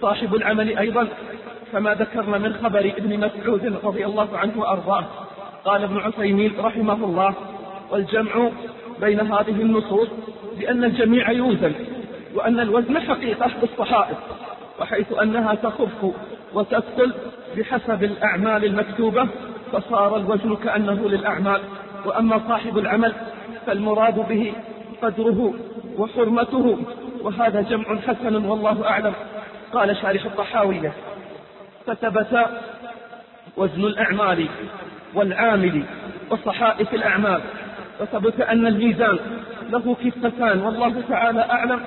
صاحب 0.00 0.34
العمل 0.34 0.78
أيضا 0.78 1.08
كما 1.72 1.94
ذكرنا 1.94 2.38
من 2.38 2.54
خبر 2.54 2.92
ابن 2.98 3.18
مسعود 3.18 3.76
رضي 3.84 4.06
الله 4.06 4.28
عنه 4.38 4.60
وأرضاه. 4.60 5.04
قال 5.64 5.82
ابن 5.82 5.98
عثيمين 5.98 6.52
رحمه 6.58 7.04
الله 7.04 7.34
والجمع 7.90 8.50
بين 9.00 9.20
هذه 9.20 9.62
النصوص 9.62 10.08
بأن 10.58 10.84
الجميع 10.84 11.30
يوزن 11.30 11.72
وأن 12.34 12.60
الوزن 12.60 12.98
حقيقة 12.98 13.50
بالصحائف 13.60 14.16
وحيث 14.80 15.18
أنها 15.22 15.54
تخف 15.54 16.12
وتثقل 16.54 17.12
بحسب 17.56 18.04
الأعمال 18.04 18.64
المكتوبة 18.64 19.28
فصار 19.72 20.16
الوزن 20.16 20.56
كأنه 20.56 21.08
للأعمال. 21.08 21.60
وأما 22.06 22.40
صاحب 22.48 22.78
العمل 22.78 23.12
فالمراد 23.66 24.28
به 24.28 24.52
قدره 25.02 25.54
وحرمته. 25.98 26.78
وهذا 27.22 27.60
جمع 27.60 28.00
حسن 28.06 28.44
والله 28.44 28.88
أعلم. 28.88 29.12
قال 29.72 29.96
شارح 29.96 30.24
الطحاوية 30.24 30.92
فثبت 31.86 32.46
وزن 33.56 33.84
الأعمال 33.84 34.46
والعامل 35.14 35.82
وصحائف 36.30 36.94
الأعمال 36.94 37.40
وثبت 38.00 38.40
أن 38.40 38.66
الميزان 38.66 39.18
له 39.70 39.96
كفتان 40.04 40.60
والله 40.60 41.02
تعالى 41.08 41.40
أعلم 41.40 41.80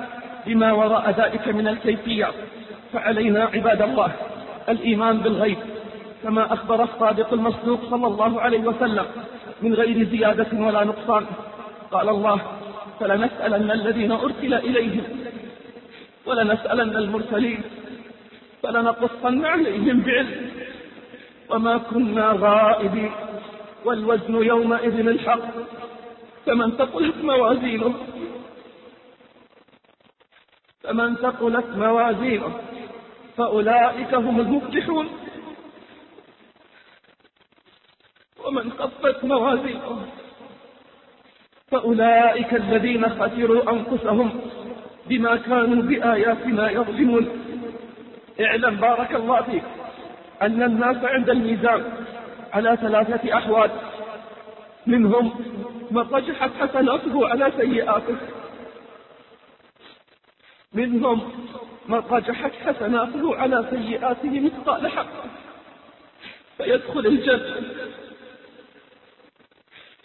بما 0.46 0.72
وراء 0.72 1.10
ذلك 1.18 1.48
من 1.48 1.68
الكيفيات 1.68 2.34
فعلينا 2.94 3.50
عباد 3.54 3.82
الله 3.82 4.12
الإيمان 4.70 5.18
بالغيب 5.18 5.58
كما 6.24 6.54
أخبر 6.54 6.84
الصادق 6.84 7.34
المصدوق 7.34 7.80
صلى 7.90 8.08
الله 8.08 8.42
عليه 8.42 8.60
وسلم 8.60 9.06
من 9.62 9.74
غير 9.74 10.06
زيادة 10.06 10.48
ولا 10.54 10.84
نقصان. 10.84 11.26
قال 11.92 12.10
الله 12.10 12.40
فلنسألن 13.00 13.72
الذين 13.72 14.12
أرسل 14.12 14.54
إليهم 14.54 15.04
ولنسألن 16.26 16.96
المرسلين 16.96 17.62
فلنقصن 18.64 19.46
عليهم 19.46 20.02
بعلم. 20.02 20.52
وما 21.50 21.78
كنا 21.78 22.38
غائبين 22.40 23.12
والوزن 23.86 24.36
يومئذ 24.36 25.08
الحق. 25.08 25.46
فمن 26.46 26.72
ثقلت 26.72 27.18
موازينه 27.24 27.94
فمن 30.84 31.16
ثقلت 31.16 31.66
موازينه 31.76 32.60
فأولئك 33.38 34.14
هم 34.14 34.40
المفلحون. 34.40 35.08
ومن 38.46 38.72
خفت 38.72 39.24
موازينه 39.24 40.08
فأولئك 41.72 42.54
الذين 42.54 43.10
خسروا 43.10 43.72
أنفسهم 43.72 44.42
بما 45.08 45.36
كانوا 45.36 45.84
بآياتنا 45.84 46.72
يظلمون. 46.72 47.30
اعلم 48.42 48.76
بارك 48.76 49.16
الله 49.16 49.42
فيك 49.42 49.64
أن 50.42 50.64
الناس 50.64 50.98
عند 51.04 51.30
الميزان 51.30 51.84
على 52.54 52.78
ثلاثة 52.82 53.38
أحوال. 53.38 53.72
منهم 54.88 55.32
من 55.92 56.02
رجحت 56.12 56.50
حسناته 56.60 57.28
على 57.28 57.52
سيئاته. 57.58 58.16
منهم 60.74 61.32
من 61.88 62.02
رجحت 62.12 62.52
حسناته 62.66 63.36
على 63.36 63.66
سيئاته 63.70 64.40
مثقال 64.40 64.88
حق 64.88 65.08
فيدخل 66.58 67.06
الجنة. 67.06 67.56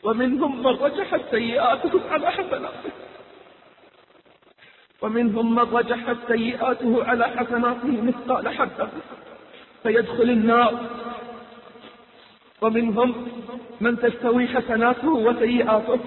ومنهم 0.05 0.59
من 0.59 0.67
رجحت 0.67 1.21
سيئاته 1.31 2.01
على 2.11 2.31
حسناته 2.31 2.91
ومنهم 5.03 5.55
من 5.55 5.67
رجحت 5.73 6.17
سيئاته 6.29 7.05
على 7.05 7.25
حسناته 7.25 8.03
مثقال 8.03 8.49
حبة. 8.49 8.89
فيدخل 9.83 10.31
النار. 10.31 10.75
ومنهم 12.63 13.29
من 13.81 13.99
تستوي 13.99 14.49
حسناته 14.49 15.09
وسيئاته. 15.09 15.99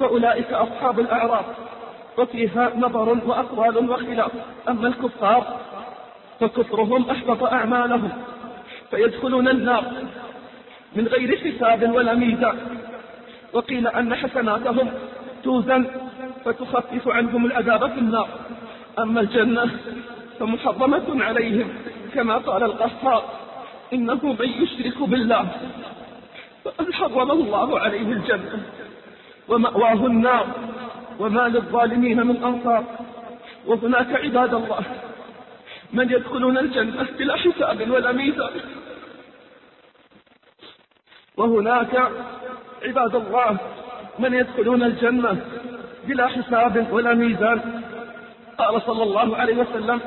فأولئك 0.00 0.52
أصحاب 0.52 1.00
الأعراف. 1.00 1.44
وفيها 2.18 2.72
نظر 2.76 3.08
وأقوال 3.08 3.90
وخلاف. 3.90 4.30
أما 4.68 4.88
الكفار 4.88 5.60
فكفرهم 6.40 7.10
أحبط 7.10 7.42
أعمالهم. 7.42 8.10
فيدخلون 8.90 9.48
النار. 9.48 9.84
من 10.96 11.06
غير 11.06 11.36
حساب 11.36 11.94
ولا 11.94 12.14
ميزان. 12.14 12.77
وقيل 13.52 13.86
أن 13.86 14.14
حسناتهم 14.14 14.88
توزن 15.44 15.86
فتخفف 16.44 17.08
عنهم 17.08 17.46
العذاب 17.46 17.90
في 17.90 17.98
النار. 17.98 18.28
أما 18.98 19.20
الجنة 19.20 19.70
فمحرمة 20.40 21.24
عليهم 21.24 21.68
كما 22.14 22.36
قال 22.36 22.62
القهار. 22.62 23.24
إنه 23.92 24.36
من 24.40 24.50
يشرك 24.62 25.02
بالله. 25.02 25.48
فقد 26.64 26.92
حرم 26.92 27.30
الله 27.30 27.78
عليه 27.78 28.12
الجنة 28.12 28.62
ومأواه 29.48 30.06
النار. 30.06 30.46
وما 31.18 31.48
للظالمين 31.48 32.26
من 32.26 32.36
أنصار. 32.44 32.84
وهناك 33.66 34.12
عباد 34.24 34.54
الله 34.54 34.80
من 35.92 36.10
يدخلون 36.10 36.58
الجنة 36.58 37.06
بلا 37.18 37.36
حساب 37.36 37.90
ولا 37.90 38.12
ميزان. 38.12 38.50
وهناك 41.38 41.94
عباد 42.82 43.14
الله 43.14 43.56
من 44.18 44.34
يدخلون 44.34 44.82
الجنة 44.82 45.32
بلا 46.04 46.26
حساب 46.26 46.86
ولا 46.92 47.14
ميزان. 47.14 47.82
قال 48.58 48.82
صلى 48.82 49.02
الله 49.02 49.36
عليه 49.36 49.56
وسلم 49.56 50.00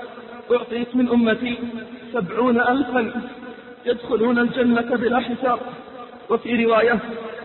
أعطيت 0.51 0.95
من 0.95 1.09
أمتي 1.09 1.57
سبعون 2.13 2.61
ألفا 2.61 3.21
يدخلون 3.85 4.39
الجنة 4.39 4.95
بلا 4.95 5.19
حساب. 5.19 5.59
وفي 6.29 6.65
رواية 6.65 6.99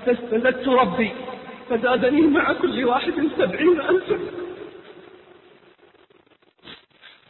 فاستزدت 0.06 0.68
ربي 0.68 1.10
فزادني 1.68 2.22
مع 2.22 2.52
كل 2.52 2.84
واحد 2.84 3.14
سبعين 3.38 3.80
ألفا. 3.80 4.18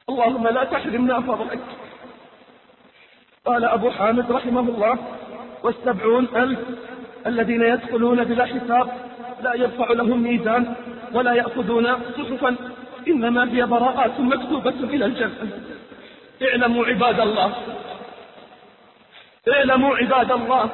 اللهم 0.08 0.48
لا 0.48 0.64
تحرمنا 0.64 1.20
فضلك. 1.20 1.64
قال 3.44 3.64
أبو 3.64 3.90
حامد 3.90 4.32
رحمه 4.32 4.60
الله 4.60 4.98
والسبعون 5.66 6.28
ألف 6.36 6.58
الذين 7.26 7.62
يدخلون 7.62 8.24
بلا 8.24 8.44
حساب 8.44 8.88
لا 9.42 9.54
يرفع 9.54 9.92
لهم 9.92 10.22
ميزان 10.22 10.74
ولا 11.12 11.32
يأخذون 11.32 11.86
صحفا 12.18 12.56
إنما 13.08 13.52
هي 13.52 13.66
براءات 13.66 14.20
مكتوبة 14.20 14.70
إلى 14.70 15.04
الجنة 15.04 15.60
اعلموا 16.42 16.86
عباد 16.86 17.20
الله. 17.20 17.52
اعلموا 19.54 19.96
عباد 19.96 20.32
الله 20.32 20.70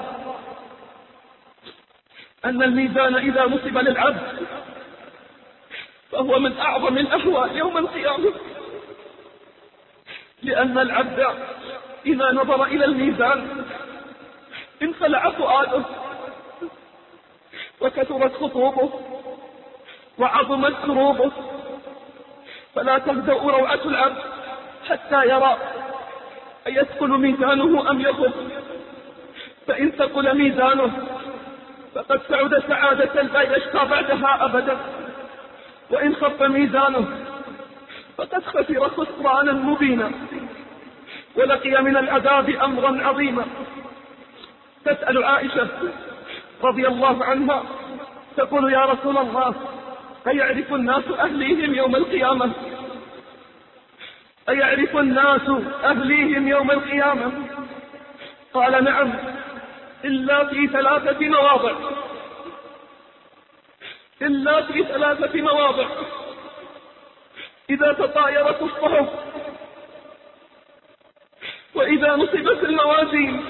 أن 2.44 2.62
الميزان 2.62 3.14
إذا 3.14 3.44
نصب 3.46 3.78
للعبد 3.78 4.46
فهو 6.12 6.38
من 6.38 6.59
أعظم 6.59 6.98
الأهوال 6.98 7.57
يوم 7.57 7.78
القيامة. 7.78 8.33
لأن 10.42 10.78
العبد 10.78 11.26
إذا 12.07 12.33
نظر 12.33 12.64
إلى 12.64 12.85
الميزان 12.85 13.64
انخلع 14.83 15.31
فؤاده 15.31 15.83
وكثرت 17.81 18.35
خطوبه. 18.35 18.90
وعظمت 20.18 20.75
كروبه. 20.87 21.31
فلا 22.75 22.99
تهدأ 22.99 23.33
روعة 23.33 23.81
العبد 23.85 24.23
حتى 24.88 25.25
يرى 25.25 25.57
أيثقل 26.66 27.09
ميزانه 27.09 27.90
أم 27.90 28.01
يخف. 28.01 28.33
فإن 29.66 29.90
ثقل 29.90 30.38
ميزانه 30.38 30.90
فقد 31.95 32.21
سعد 32.29 32.62
سعادة 32.68 33.23
لا 33.23 33.57
يشقى 33.57 33.88
بعدها 33.88 34.45
أبدا. 34.45 34.77
وإن 35.90 36.16
خف 36.16 36.42
ميزانه 36.42 37.07
فقد 38.16 38.45
خسر 38.45 38.88
خسرانا 38.88 39.53
مبينا. 39.53 40.11
ولقي 41.37 41.83
من 41.83 41.97
العذاب 41.97 42.51
أمرا 42.51 43.07
عظيما. 43.07 43.45
تسأل 44.85 45.25
عائشة 45.25 45.68
رضي 46.62 46.87
الله 46.88 47.25
عنها 47.25 47.62
تقول 48.37 48.73
يا 48.73 48.85
رسول 48.85 49.18
الله 49.18 49.55
أيعرف 50.29 50.75
الناس 50.75 51.05
أهليهم 51.18 51.75
يوم 51.75 51.97
القيامة؟ 51.97 52.53
أيعرف 54.49 54.97
الناس 54.97 55.49
أهليهم 55.85 56.49
يوم 56.49 56.71
القيامة؟ 56.71 57.33
قال 58.55 58.85
نعم 58.85 59.12
إلا 60.05 60.45
في 60.45 60.66
ثلاثة 60.66 61.29
مواضع. 61.29 61.73
إلا 64.23 64.62
في 64.62 64.85
ثلاثة 64.85 65.42
مواضع. 65.42 65.87
إذا 67.71 67.92
تطايرت 67.92 68.62
الصحف 68.62 69.09
وإذا 71.75 72.16
نصبت 72.16 72.64
الموازين 72.64 73.45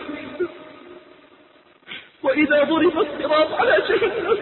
وإذا 2.23 2.65
ضرب 2.65 2.99
الصراط 2.99 3.53
على 3.53 3.83
جهنم. 3.89 4.39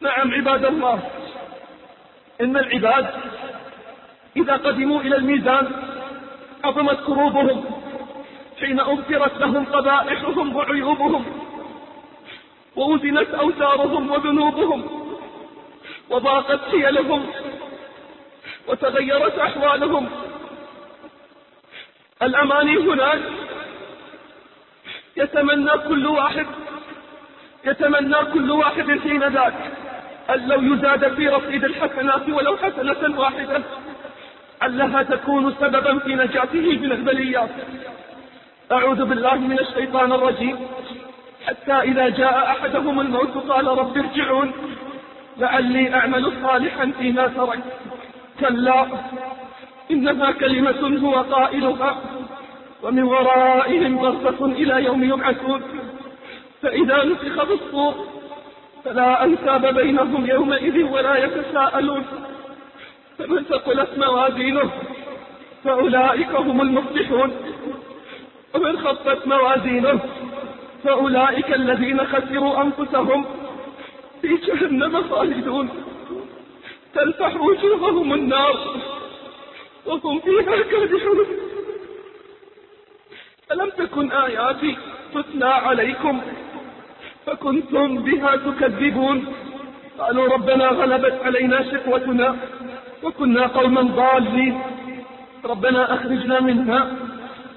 نعم 0.00 0.34
عباد 0.34 0.64
الله 0.64 1.10
إن 2.40 2.56
العباد 2.56 3.06
إذا 4.36 4.56
قدموا 4.56 5.00
إلى 5.00 5.16
الميزان 5.16 5.72
عظمت 6.64 7.00
كروبهم 7.06 7.64
حين 8.60 8.80
أغفرت 8.80 9.38
لهم 9.38 9.64
قبائحهم 9.64 10.56
وعيوبهم 10.56 11.24
ووزنت 12.76 13.34
أوزارهم 13.34 14.10
وذنوبهم 14.10 15.06
وضاقت 16.10 16.60
حيلهم 16.70 17.26
وتغيرت 18.68 19.38
أحوالهم. 19.38 20.08
الأماني 22.22 22.76
هناك 22.76 23.20
يتمنى 25.16 25.70
كل 25.88 26.06
واحد 26.06 26.46
يتمنى 27.64 28.16
كل 28.32 28.50
واحد 28.50 28.98
حين 29.02 29.22
ذاك 29.24 29.54
أن 30.30 30.48
لو 30.48 30.60
يزاد 30.62 31.14
في 31.14 31.28
رصيد 31.28 31.64
الحسنات 31.64 32.28
ولو 32.28 32.56
حسنة 32.56 33.20
واحدة 33.20 33.62
علها 34.62 35.02
تكون 35.02 35.54
سببا 35.60 35.98
في 35.98 36.14
نجاته 36.14 36.78
من 36.82 36.92
البليات. 36.92 37.50
أعوذ 38.72 39.04
بالله 39.04 39.34
من 39.34 39.58
الشيطان 39.58 40.12
الرجيم. 40.12 40.56
حتى 41.46 41.72
إذا 41.72 42.08
جاء 42.08 42.50
أحدهم 42.50 43.00
الموت 43.00 43.34
قال 43.48 43.66
رب 43.66 43.96
ارجعون 43.98 44.52
لعلي 45.38 45.94
أعمل 45.94 46.32
صالحا 46.42 46.92
فيما 46.98 47.26
ترك. 47.26 47.60
كلا 48.40 48.86
إنها 49.90 50.30
كلمة 50.32 50.98
هو 51.02 51.14
قائلها. 51.14 51.96
ومن 52.82 53.02
ورائهم 53.02 53.98
برزخ 53.98 54.42
إلى 54.42 54.84
يوم 54.84 55.04
يبعثون. 55.04 55.62
فإذا 56.62 57.04
نفخ 57.04 57.44
في 57.44 57.52
الصور 57.52 57.94
فلا 58.84 59.24
أنساب 59.24 59.74
بينهم 59.74 60.26
يومئذ 60.26 60.82
ولا 60.82 61.24
يتساءلون. 61.24 62.04
فمن 63.18 63.44
ثقلت 63.44 63.88
موازينه 63.96 64.70
فأولئك 65.64 66.30
هم 66.34 66.60
المفلحون. 66.60 67.32
ومن 68.54 68.78
خفت 68.78 69.26
موازينه 69.26 70.00
فأولئك 70.84 71.54
الذين 71.54 72.06
خسروا 72.06 72.62
أنفسهم. 72.62 73.24
في 74.22 74.36
جهنم 74.36 75.02
خالدون. 75.10 75.68
تلفح 76.94 77.40
وجوههم 77.40 78.14
النار 78.14 78.56
وهم 79.86 80.20
فيها 80.20 80.62
كادحون 80.62 81.26
ألم 83.52 83.70
تكن 83.70 84.12
آياتي 84.12 84.76
تتلى 85.14 85.46
عليكم؟ 85.46 86.20
فكنتم 87.26 87.98
بها 87.98 88.36
تكذبون. 88.36 89.24
قالوا 89.98 90.28
ربنا 90.28 90.66
غلبت 90.66 91.20
علينا 91.24 91.62
شقوتنا 91.62 92.36
وكنا 93.02 93.46
قوما 93.46 93.82
ضالين. 93.82 94.60
ربنا 95.44 95.94
أخرجنا 95.94 96.40
منها 96.40 96.92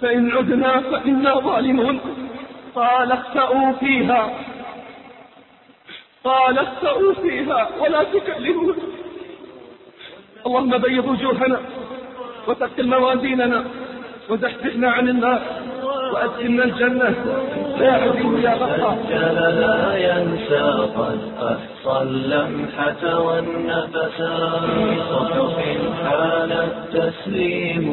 فإن 0.02 0.32
عدنا 0.32 0.80
فإنا 0.80 1.40
ظالمون. 1.40 2.00
قال 2.76 3.12
اخسأوا 3.12 3.72
فيها. 3.72 4.34
قال 6.24 6.60
اخسأوا 6.60 7.14
فيها 7.14 7.70
ولا 7.80 8.04
تكلمون. 8.04 8.76
اللهم 10.46 10.78
بيض 10.78 11.08
وجوهنا 11.08 11.60
وثقل 12.48 12.88
موازيننا 12.88 13.66
وزحزحنا 14.30 14.92
عن 14.92 15.10
النار 15.10 15.42
وأدخلنا 16.14 16.64
الجنة. 16.64 17.16
يا 17.80 17.92
عزيز 17.92 18.44
يا 18.44 18.54
غفار 18.54 18.98
لا 19.50 19.98
ينسى 19.98 20.62
قد 20.98 21.20
أحصى 21.42 22.02
اللمحة 22.02 23.20
والنفسا 23.20 24.36
في 24.60 24.98
صحف 25.12 25.56
حال 26.04 26.52
التسليم 26.52 27.86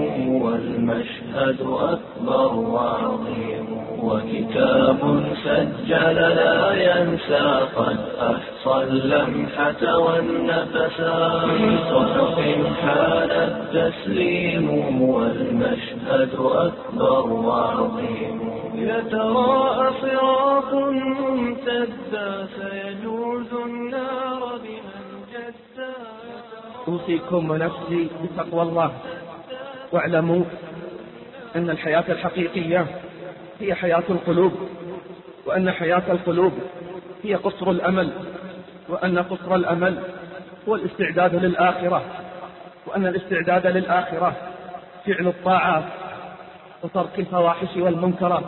والمشهد 0.43 1.61
أكبر 1.61 2.55
وعظيم. 2.55 3.67
وكتاب 4.03 5.01
سجل 5.45 6.15
لا 6.15 6.73
ينسى 6.73 7.61
قد 7.77 7.99
أحصى 8.21 8.83
اللمحة 8.83 9.99
والنفسا 9.99 11.41
في 11.41 11.79
صحف 11.91 12.37
حال 12.83 13.31
التسليم 13.31 14.67
والمشهد 15.03 15.76
أكبر 16.11 17.27
وعظيم. 17.31 18.51
يتراءى 18.75 19.92
صراط 20.03 20.75
ممتدا 20.75 22.47
سيجوز 22.57 23.53
النار 23.64 24.59
بمن 24.62 25.25
جدا 25.33 25.92
أوصيكم 26.88 27.51
ونفسي 27.51 28.09
بتقوى 28.23 28.62
الله. 28.62 28.92
واعلموا 29.92 30.45
أن 31.57 31.71
الحياة 31.71 32.05
الحقيقية 32.09 32.87
هي 33.61 33.75
حياة 33.75 34.03
القلوب 34.11 34.53
وأن 35.47 35.71
حياة 35.71 36.03
القلوب 36.09 36.53
هي 37.23 37.35
قصر 37.35 37.71
الأمل 37.71 38.11
وأن 38.88 39.19
قصر 39.19 39.55
الأمل 39.55 39.99
هو 40.69 40.75
الاستعداد 40.75 41.35
للآخرة 41.35 42.03
وأن 42.87 43.07
الاستعداد 43.07 43.66
للآخرة 43.66 44.33
فعل 45.07 45.27
الطاعات 45.27 45.85
وترك 46.83 47.19
الفواحش 47.19 47.77
والمنكرات. 47.77 48.45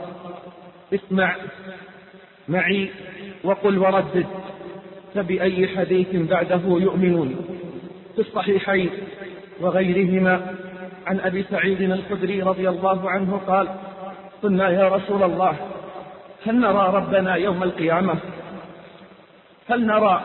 اسمع 0.95 1.37
معي 2.49 2.91
وقل 3.45 3.79
وردد 3.79 4.27
فبأي 5.15 5.69
حديث 5.77 6.09
بعده 6.15 6.61
يؤمنون؟ 6.65 7.37
في 8.15 8.21
الصحيحين 8.21 8.91
وغيرهما 9.61 10.55
عن 11.07 11.21
أبي 11.21 11.43
سعيد 11.43 11.81
الخدري 11.81 12.43
رضي 12.43 12.69
الله 12.69 13.11
عنه 13.11 13.41
قال 13.47 13.69
قلنا 14.43 14.69
يا 14.69 14.89
رسول 14.89 15.23
الله 15.23 15.57
هل 16.47 16.61
نرى 16.61 16.91
ربنا 16.95 17.35
يوم 17.35 17.63
القيامة؟ 17.63 18.15
هل 19.71 19.87
نرى 19.87 20.23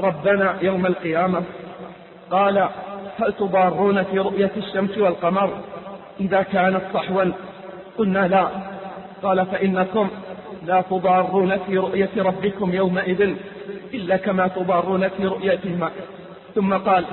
ربنا 0.00 0.58
يوم 0.62 0.86
القيامة؟ 0.86 1.42
قال 2.30 2.68
هل 3.18 3.32
تضارون 3.32 4.02
في 4.02 4.18
رؤية 4.18 4.50
الشمس 4.56 4.98
والقمر 4.98 5.50
إذا 6.20 6.42
كانت 6.42 6.80
صحوا؟ 6.94 7.24
قلنا 7.98 8.28
لا. 8.28 8.48
قال 9.22 9.46
فإنكم 9.46 10.08
لا 10.66 10.80
تضارون 10.90 11.58
في 11.58 11.78
رؤية 11.78 12.10
ربكم 12.16 12.74
يومئذ 12.74 13.34
إلا 13.94 14.16
كما 14.16 14.48
تضارون 14.48 15.08
في 15.08 15.26
رؤيتهما. 15.26 15.90
ثم 16.54 16.74
قال 16.74 17.04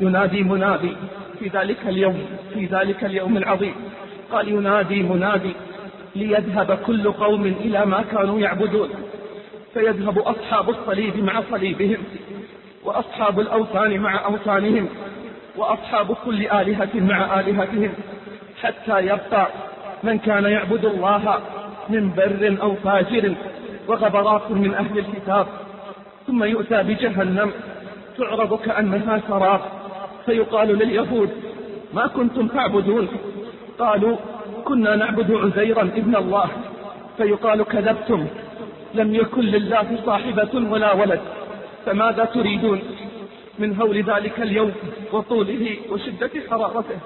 ينادي 0.00 0.42
منادي 0.42 0.92
في 1.38 1.48
ذلك 1.48 1.78
اليوم 1.88 2.24
في 2.54 2.66
ذلك 2.66 3.04
اليوم 3.04 3.36
العظيم. 3.36 3.74
قال 4.32 4.48
ينادي 4.48 5.02
منادي 5.02 5.52
ليذهب 6.16 6.78
كل 6.86 7.12
قوم 7.12 7.44
إلى 7.46 7.86
ما 7.86 8.02
كانوا 8.12 8.40
يعبدون. 8.40 8.88
فيذهب 9.74 10.18
أصحاب 10.18 10.70
الصليب 10.70 11.24
مع 11.24 11.42
صليبهم 11.50 11.98
وأصحاب 12.84 13.40
الأوثان 13.40 14.00
مع 14.00 14.24
أوثانهم. 14.24 14.88
وأصحاب 15.56 16.16
كل 16.24 16.46
آلهة 16.46 16.88
مع 16.94 17.40
آلهتهم 17.40 17.92
حتى 18.62 19.00
يبقى 19.00 19.48
من 20.02 20.18
كان 20.18 20.44
يعبد 20.44 20.84
الله 20.84 21.38
من 21.88 22.12
بر 22.16 22.56
أو 22.62 22.74
فاجر 22.74 23.34
وغبرات 23.88 24.50
من 24.50 24.74
أهل 24.74 24.98
الكتاب 24.98 25.46
ثم 26.26 26.44
يؤتى 26.44 26.82
بجهنم 26.82 27.50
تعرض 28.18 28.58
كأنها 28.60 29.20
سراب 29.28 29.60
فيقال 30.26 30.68
لليهود 30.68 31.30
ما 31.94 32.06
كنتم 32.06 32.48
تعبدون؟ 32.48 33.08
قالوا 33.78 34.16
كنا 34.64 34.96
نعبد 34.96 35.32
عزيرا 35.32 35.82
ابن 35.82 36.16
الله. 36.16 36.48
فيقال 37.16 37.62
كذبتم 37.62 38.26
لم 38.94 39.14
يكن 39.14 39.42
لله 39.42 39.98
صاحبة 40.06 40.70
ولا 40.70 40.92
ولد 40.92 41.20
فماذا 41.86 42.24
تريدون؟ 42.24 42.82
من 43.58 43.76
هول 43.80 43.96
ذلك 44.02 44.40
اليوم 44.40 44.72
وطوله 45.12 45.76
وشدة 45.90 46.30
حرارته. 46.50 46.98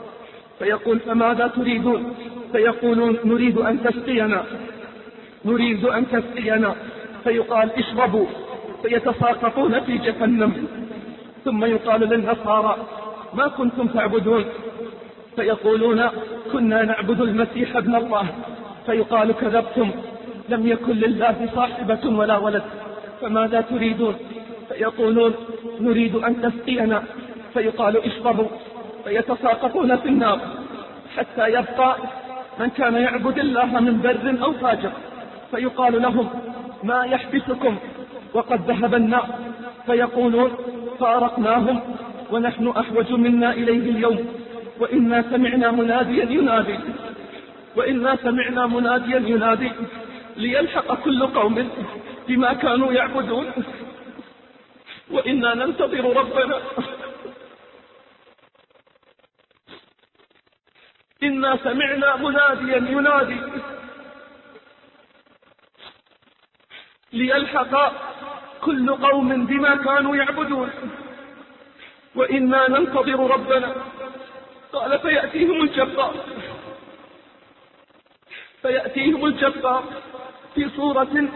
فيقول 0.59 1.01
فماذا 1.01 1.47
تريدون؟ 1.47 2.15
فيقولون 2.53 3.17
نريد 3.25 3.59
أن 3.59 3.83
تسقينا. 3.85 4.45
نريد 5.45 5.85
أن 5.85 6.07
تسقينا. 6.11 6.75
فيقال 7.25 7.71
اشربوا. 7.73 8.27
فيتساقطون 8.83 9.81
في 9.81 9.99
جهنم. 9.99 10.69
ثم 11.45 11.65
يقال 11.65 12.01
للنصارى 12.01 12.77
ما 13.35 13.49
كنتم 13.49 13.87
تعبدون؟ 13.87 14.45
فيقولون 15.37 16.09
كنا 16.53 16.83
نعبد 16.83 17.21
المسيح 17.21 17.77
ابن 17.77 17.95
الله. 17.95 18.27
فيقال 18.87 19.33
كذبتم. 19.33 19.91
لم 20.49 20.67
يكن 20.67 20.93
لله 20.93 21.49
صاحبة 21.55 22.17
ولا 22.19 22.39
ولد. 22.39 22.63
فماذا 23.21 23.61
تريدون؟ 23.61 24.15
فيقولون 24.71 25.35
نريد 25.81 26.15
أن 26.17 26.43
تسقينا 26.43 27.03
فيقال 27.55 27.97
اشربوا 28.05 28.49
فيتساقطون 29.05 29.97
في 29.97 30.09
النار 30.09 30.41
حتى 31.17 31.49
يبقى 31.49 31.97
من 32.59 32.69
كان 32.69 32.95
يعبد 32.95 33.39
الله 33.39 33.81
من 33.81 34.01
بر 34.01 34.45
أو 34.45 34.53
فاجر 34.53 34.91
فيقال 35.51 36.03
لهم 36.03 36.29
ما 36.83 37.05
يحبسكم 37.05 37.77
وقد 38.35 38.71
ذهب 38.71 38.95
النار 38.95 39.27
فيقولون 39.87 40.51
فارقناهم 41.01 41.81
ونحن 42.33 42.69
أحوج 42.69 43.13
منا 43.13 43.53
إليه 43.53 43.91
اليوم 43.91 44.19
وإنا 44.81 45.25
سمعنا 45.31 45.71
مناديا 45.71 46.25
ينادي 46.25 46.79
وإنا 47.77 48.17
سمعنا 48.17 48.67
مناديا 48.67 49.19
ينادي 49.27 49.71
ليلحق 50.37 50.95
كل 51.05 51.27
قوم 51.27 51.69
بما 52.29 52.53
كانوا 52.53 52.93
يعبدون. 52.93 53.47
وإنا 55.11 55.55
ننتظر 55.55 56.17
ربنا. 56.17 56.63
إنا 61.23 61.57
سمعنا 61.65 62.17
مناديا 62.17 62.77
ينادي 62.77 63.41
ليلحق 67.13 67.93
كل 68.61 68.97
قوم 68.97 69.47
بما 69.47 69.77
كانوا 69.77 70.17
يعبدون. 70.17 70.71
وإنا 72.15 72.69
ننتظر 72.69 73.31
ربنا. 73.31 73.75
قال 74.73 74.99
فيأتيهم 74.99 75.63
الجبار. 75.63 76.15
فيأتيهم 78.63 79.27
الجبار 79.27 79.85
في 80.55 80.69
صورة 80.77 81.29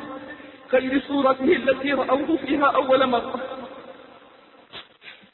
غير 0.73 1.03
صورته 1.09 1.45
التي 1.57 1.93
رأوه 1.93 2.37
فيها 2.37 2.67
أول 2.67 3.07
مرة. 3.07 3.54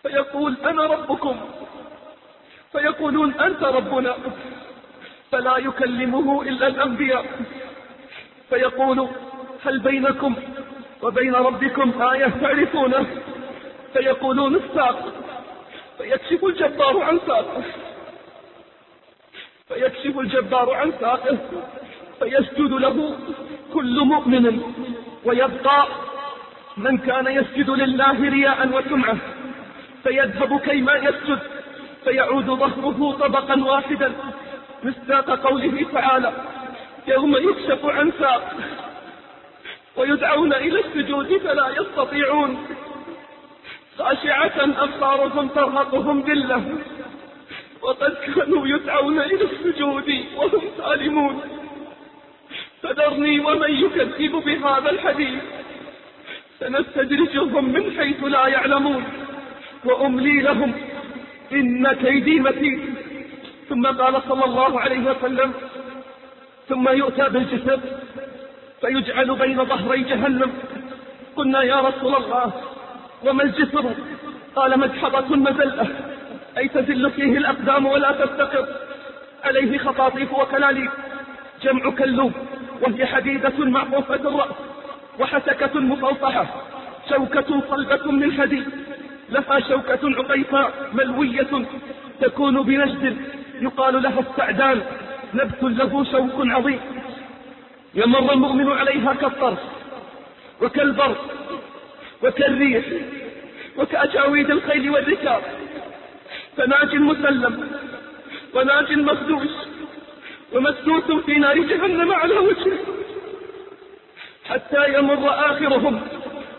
فيقول 0.02 0.56
أنا 0.64 0.82
ربكم. 0.82 1.36
فيقولون 2.72 3.34
أنت 3.40 3.62
ربنا. 3.62 4.16
فلا 5.32 5.56
يكلمه 5.56 6.42
إلا 6.42 6.66
الأنبياء. 6.66 7.24
فيقول 8.48 9.08
هل 9.64 9.78
بينكم 9.78 10.34
وبين 11.02 11.34
ربكم 11.34 12.02
آية 12.02 12.26
تعرفونه 12.26 13.06
فيقولون 13.92 14.54
الساق 14.54 15.12
فيكشف 15.98 16.44
الجبار 16.44 17.02
عن 17.02 17.20
ساقه. 17.26 17.62
فيكشف 19.68 20.18
الجبار 20.18 20.74
عن 20.74 20.92
ساقه. 21.00 21.38
فيسجد 22.18 22.72
له 22.72 23.16
كل 23.74 24.00
مؤمن. 24.04 24.62
ويبقى 25.24 25.86
من 26.76 26.98
كان 26.98 27.26
يسجد 27.26 27.70
لله 27.70 28.30
رياء 28.30 28.68
وسمعة. 28.68 29.16
فيذهب 30.04 30.60
كيما 30.60 30.94
يسجد. 30.94 31.38
فيعود 32.04 32.44
ظهره 32.44 33.16
طبقا 33.20 33.64
واحدا. 33.64 34.12
مصداق 34.82 35.30
قوله 35.30 35.86
تعالى 35.92 36.32
يوم 37.08 37.36
يكشف 37.36 37.84
عن 37.84 38.12
ساق 38.18 38.54
ويدعون 39.96 40.52
إلى 40.52 40.80
السجود 40.80 41.36
فلا 41.36 41.68
يستطيعون. 41.80 42.66
خاشعة 43.98 44.84
أبصارهم 44.84 45.48
ترهقهم 45.48 46.20
ذلة 46.20 46.78
وقد 47.82 48.12
كانوا 48.12 48.66
يدعون 48.66 49.18
إلى 49.18 49.44
السجود 49.44 50.24
وهم 50.36 50.62
سالمون. 50.78 51.40
فذرني 52.82 53.40
ومن 53.40 53.70
يكذب 53.70 54.32
بهذا 54.32 54.90
الحديث. 54.90 55.42
سنستدرجهم 56.60 57.64
من 57.72 57.96
حيث 57.98 58.24
لا 58.24 58.46
يعلمون. 58.46 59.04
وأملي 59.84 60.40
لهم 60.40 60.72
إن 61.52 61.92
كيدي 61.92 62.40
متين. 62.40 62.94
ثم 63.68 63.86
قال 63.86 64.22
صلى 64.28 64.44
الله 64.44 64.80
عليه 64.80 65.10
وسلم 65.10 65.52
ثم 66.68 66.88
يؤتى 66.88 67.28
بالجسد 67.28 67.80
فيجعل 68.80 69.34
بين 69.34 69.64
ظهري 69.64 70.02
جهنم. 70.02 70.52
قلنا 71.36 71.62
يا 71.62 71.80
رسول 71.80 72.14
الله 72.14 72.52
وما 73.24 73.42
الجسر؟ 73.42 73.84
قال 74.56 74.78
مجحظة 74.80 75.36
مزلة. 75.36 75.86
أي 76.58 76.68
تزل 76.68 77.10
فيه 77.10 77.38
الأقدام 77.38 77.86
ولا 77.86 78.12
تستقر 78.12 78.66
عليه 79.44 79.78
خطاطيف 79.78 80.32
وكلاليب. 80.32 80.90
جمع 81.62 81.90
كلوب 81.90 82.32
وهي 82.82 83.06
حديدة 83.06 83.58
معقوفة 83.58 84.14
الرأس 84.14 84.56
وحسكة 85.18 85.80
مفوطحة 85.80 86.46
شوكة 87.10 87.62
صلبة 87.70 88.12
من 88.12 88.32
حديد. 88.40 88.64
لها 89.30 89.60
شوكة 89.60 89.98
عقيفاء 90.02 90.90
ملوية 90.92 91.66
تكون 92.20 92.62
بنجد 92.62 93.16
يقال 93.60 94.02
لها 94.02 94.20
السعدان. 94.20 94.82
نبت 95.34 95.62
له 95.62 96.04
شوك 96.04 96.32
عظيم. 96.36 96.80
يمر 97.94 98.32
المؤمن 98.32 98.72
عليها 98.72 99.14
كالطرف 99.14 99.58
وكالبرق 100.62 101.24
وكالريح 102.22 102.84
وكأجاويد 103.76 104.50
الخيل 104.50 104.90
والركاب. 104.90 105.42
فناج 106.56 106.94
مسلم 106.96 107.68
وناج 108.54 108.92
مخدوش 108.92 109.50
ومسدوس 110.52 111.24
في 111.26 111.34
نار 111.34 111.58
جهنم 111.58 112.12
على 112.12 112.34
وجهه. 112.38 112.78
حتى 114.44 114.98
يمر 114.98 115.28
آخرهم 115.28 116.00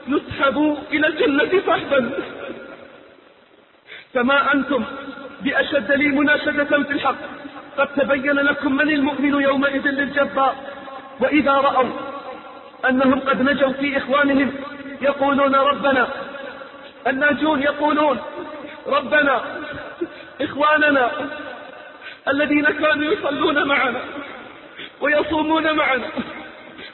يسحبوا 0.08 0.76
إلى 0.92 1.08
الجنة 1.08 1.62
سحبا 1.68 2.12
فما 4.14 4.54
أنتم 4.54 4.84
بأشد 5.42 5.92
لي 5.92 6.08
مناشدة 6.08 6.84
في 6.84 6.94
الحق. 6.94 7.16
قد 7.78 7.88
تبين 7.88 8.36
لكم 8.36 8.76
من 8.76 8.90
المؤمن 8.90 9.42
يومئذ 9.42 9.88
للجبار. 9.88 10.56
وإذا 11.20 11.52
رأوا 11.52 11.90
أنهم 12.90 13.20
قد 13.20 13.42
نجوا 13.42 13.72
في 13.72 13.98
إخوانهم 13.98 14.54
يقولون 15.02 15.56
ربنا. 15.56 16.08
الناجون 17.08 17.62
يقولون 17.62 18.20
ربنا 18.88 19.42
إخواننا 20.42 21.12
الذين 22.28 22.66
كانوا 22.66 23.14
يصلون 23.14 23.68
معنا 23.68 24.00
ويصومون 25.02 25.72
معنا 25.76 26.08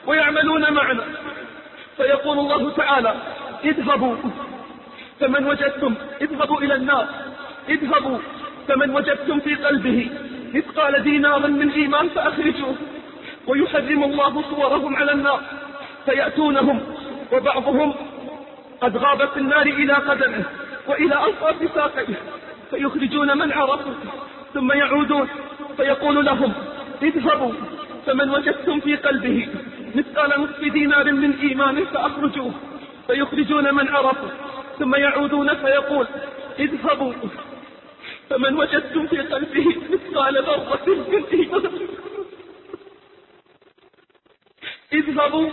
ويعملون 0.06 0.74
معنا. 0.74 1.04
فيقول 1.98 2.40
الله 2.40 2.72
تعالى 2.72 3.16
اذهبوا. 3.66 4.16
فمن 5.20 5.48
وجدتم 5.48 5.94
اذهبوا 6.22 6.62
إلى 6.62 6.76
النار. 6.76 7.08
اذهبوا 7.70 8.18
فمن 8.68 8.90
وجدتم 8.96 9.40
في 9.40 9.56
قلبه. 9.56 10.10
مثقال 10.54 11.04
دينار 11.04 11.48
من 11.48 11.72
إيمان 11.72 12.10
فأخرجوه. 12.10 12.76
ويحرم 13.48 14.04
الله 14.04 14.44
صورهم 14.50 14.96
على 14.96 15.12
النار. 15.12 15.42
فيأتونهم 16.06 16.82
وبعضهم 17.34 17.94
قد 18.82 18.98
غاب 18.98 19.30
في 19.30 19.40
النار 19.40 19.66
إلى 19.66 19.94
قدمه 19.94 20.44
وإلى 20.88 21.26
ألطاف 21.26 21.56
ساقيه. 21.76 22.16
فيخرجون 22.72 23.38
من 23.38 23.52
عرفوا 23.52 23.94
ثم 24.54 24.72
يعودون. 24.72 25.28
فيقول 25.78 26.26
لهم 26.26 26.54
اذهبوا 27.02 27.54
فمن 28.06 28.30
وجدتم 28.30 28.80
في 28.80 28.96
قلبه. 28.96 29.48
مثقال 29.96 30.42
نصف 30.42 30.62
دينار 30.74 31.12
من 31.12 31.34
إيمان 31.42 31.86
فأخرجوه. 31.86 32.52
فيخرجون 33.08 33.76
من 33.76 33.88
عرفوا 33.88 34.30
ثم 34.80 34.96
يعودون 34.96 35.56
فيقول 35.56 36.08
اذهبوا. 36.60 37.14
فمن 38.30 38.58
وجدتم 38.58 39.08
في 39.08 39.18
قلبه 39.18 39.76
مثقال 39.90 40.44
ذرة 40.44 40.88
من 40.88 41.24
إيمان 41.34 41.88
اذهبوا. 44.94 45.50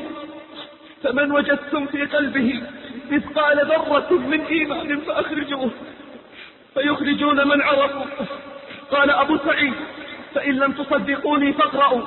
فمن 1.02 1.32
وجدتم 1.32 1.86
في 1.86 2.04
قلبه 2.04 2.62
مثقال 3.10 3.66
ذرة 3.66 4.12
من 4.12 4.40
إيمان 4.40 5.00
فأخرجوه. 5.00 5.70
فيخرجون 6.74 7.48
من 7.48 7.62
عرفوا. 7.62 8.26
قال 8.90 9.10
أبو 9.10 9.38
سعيد 9.38 9.74
فإن 10.34 10.54
لم 10.54 10.72
تصدقوني 10.72 11.52
فاقرأوا. 11.52 12.02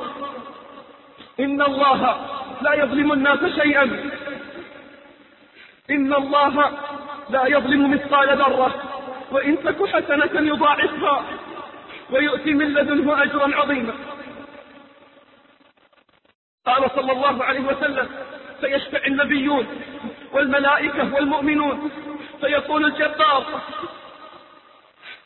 إن 1.40 1.62
الله 1.62 2.26
لا 2.62 2.74
يظلم 2.74 3.12
الناس 3.14 3.40
شيئا. 3.62 4.12
إن 5.90 6.14
الله 6.14 6.72
لا 7.30 7.48
يظلم 7.48 7.92
مثقال 7.92 8.38
ذرة. 8.38 8.94
وإن 9.32 9.64
تك 9.64 9.86
حسنة 9.86 10.50
يضاعفها 10.50 11.26
ويؤتي 12.10 12.54
من 12.54 12.74
لدنه 12.74 13.24
أجرا 13.24 13.56
عظيما. 13.56 13.94
قال 16.66 16.92
صلى 16.96 17.12
الله 17.12 17.44
عليه 17.44 17.60
وسلم 17.60 18.10
فيشفع 18.62 19.06
النبيون 19.06 19.82
والملائكة 20.32 21.14
والمؤمنون. 21.14 21.92
فيقول 22.42 22.86
الجبار. 22.86 23.62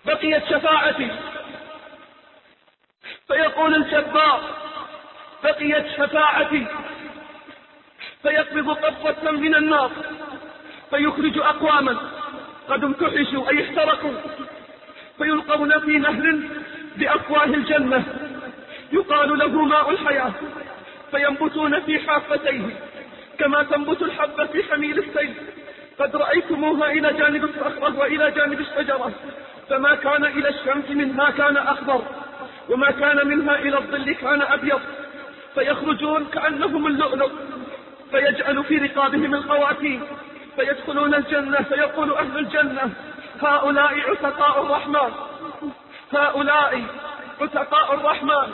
بقيت 0.06 0.46
شفاعتي. 0.46 1.12
فيقول 3.28 3.76
الجبار. 3.76 4.42
بقيت 5.44 5.88
شفاعتي. 5.88 6.68
فيقبض 8.22 8.70
قبضة 8.70 9.32
من 9.32 9.56
النار. 9.56 9.92
فيخرج 10.92 11.38
أقواما 11.38 11.98
قد 12.70 12.84
امتحشوا 12.84 13.50
أي 13.50 13.64
احترقوا 13.64 14.14
فيلقون 15.18 15.80
في 15.80 15.98
نهر 15.98 16.40
بأفواه 16.98 17.44
الجنة 17.46 18.04
يقال 18.94 19.38
له 19.40 19.48
ماء 19.66 19.90
الحياة 19.92 20.32
فينبتون 21.12 21.80
في 21.80 22.00
حافتيه 22.00 22.62
كما 23.40 23.64
تنبت 23.64 24.02
الحبة 24.02 24.46
في 24.46 24.64
حميل 24.64 25.00
السيل 25.00 25.34
قد 26.00 26.16
رأيتموها 26.16 26.92
إلى 26.92 27.14
جانب 27.14 27.44
الصخرة 27.44 28.00
وإلى 28.00 28.32
جانب 28.32 28.60
الشجرة 28.60 29.12
فما 29.70 29.96
كان 29.96 30.26
إلى 30.26 30.50
الشمس 30.50 30.90
منها 30.90 31.30
كان 31.32 31.58
أخضر 31.58 32.02
وما 32.70 32.92
كان 32.92 33.28
منها 33.28 33.56
إلى 33.56 33.78
الظل 33.78 34.14
كان 34.14 34.42
أبيض 34.42 34.82
فيخرجون 35.56 36.26
كأنهم 36.34 36.88
اللؤلؤ 36.88 37.32
فيجعل 38.12 38.64
في 38.64 38.78
رقابهم 38.78 39.34
القواتيم 39.36 40.04
فيدخلون 40.56 41.16
الجنة 41.16 41.58
فيقول 41.58 42.14
أهل 42.14 42.38
الجنة 42.38 42.90
هؤلاء 43.42 44.00
عتقاء 44.10 44.62
الرحمن. 44.66 45.12
هؤلاء 46.14 46.84
عتقاء 47.42 47.94
الرحمن. 47.94 48.54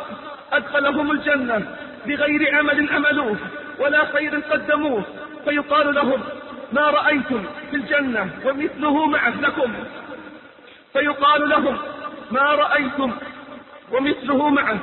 أدخلهم 0.51 1.11
الجنة 1.11 1.75
بغير 2.05 2.55
عمل 2.55 2.89
عملوه 2.93 3.37
ولا 3.79 4.05
خير 4.05 4.39
قدموه. 4.51 5.03
فيقال 5.45 5.95
لهم 5.95 6.23
ما 6.71 6.81
رأيتم 6.81 7.43
في 7.71 7.75
الجنة 7.75 8.29
ومثله 8.45 9.05
معه 9.05 9.41
لكم 9.41 9.73
فيقال 10.93 11.49
لهم 11.49 11.77
ما 12.31 12.41
رأيتم 12.41 13.11
ومثله 13.91 14.49
معه. 14.49 14.79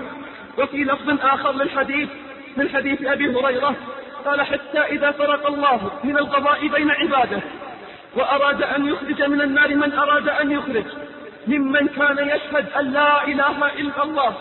وفي 0.59 0.85
لفظ 0.85 1.19
آخر 1.23 1.53
للحديث 1.53 2.09
من 2.57 2.69
حديث 2.69 3.03
أبي 3.07 3.37
هريرة 3.37 3.77
قال 4.25 4.43
حتى 4.43 4.79
إذا 4.79 5.11
فرق 5.11 5.47
الله 5.47 5.91
من 6.05 6.19
القضاء 6.19 6.69
بين 6.69 6.91
عباده 6.91 7.41
وأراد 8.17 8.63
أن 8.63 8.87
يخرج 8.87 9.23
من 9.23 9.41
النار 9.41 9.75
من 9.75 9.93
أراد 9.93 10.29
أن 10.29 10.51
يخرج 10.51 10.85
ممن 11.47 11.89
كان 11.89 12.29
يشهد 12.29 12.73
أن 12.73 12.93
لا 12.93 13.25
إله 13.25 13.73
إلا 13.73 14.03
الله 14.03 14.37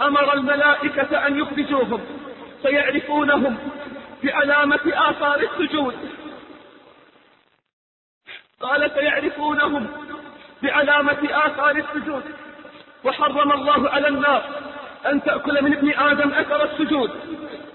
أمر 0.00 0.34
الملائكة 0.34 1.26
أن 1.26 1.38
يخرجوهم 1.38 2.00
فيعرفونهم 2.62 3.58
بعلامة 4.24 4.80
آثار 4.86 5.40
السجود. 5.40 5.94
قال 8.60 8.90
فيعرفونهم 8.90 9.86
بعلامة 10.62 11.18
آثار 11.30 11.76
السجود. 11.76 12.22
وحرم 13.04 13.52
الله 13.52 13.90
على 13.90 14.08
النار 14.08 14.42
أن 15.06 15.22
تأكل 15.22 15.64
من 15.64 15.72
ابن 15.72 15.90
آدم 15.90 16.30
أثر 16.30 16.64
السجود. 16.64 17.10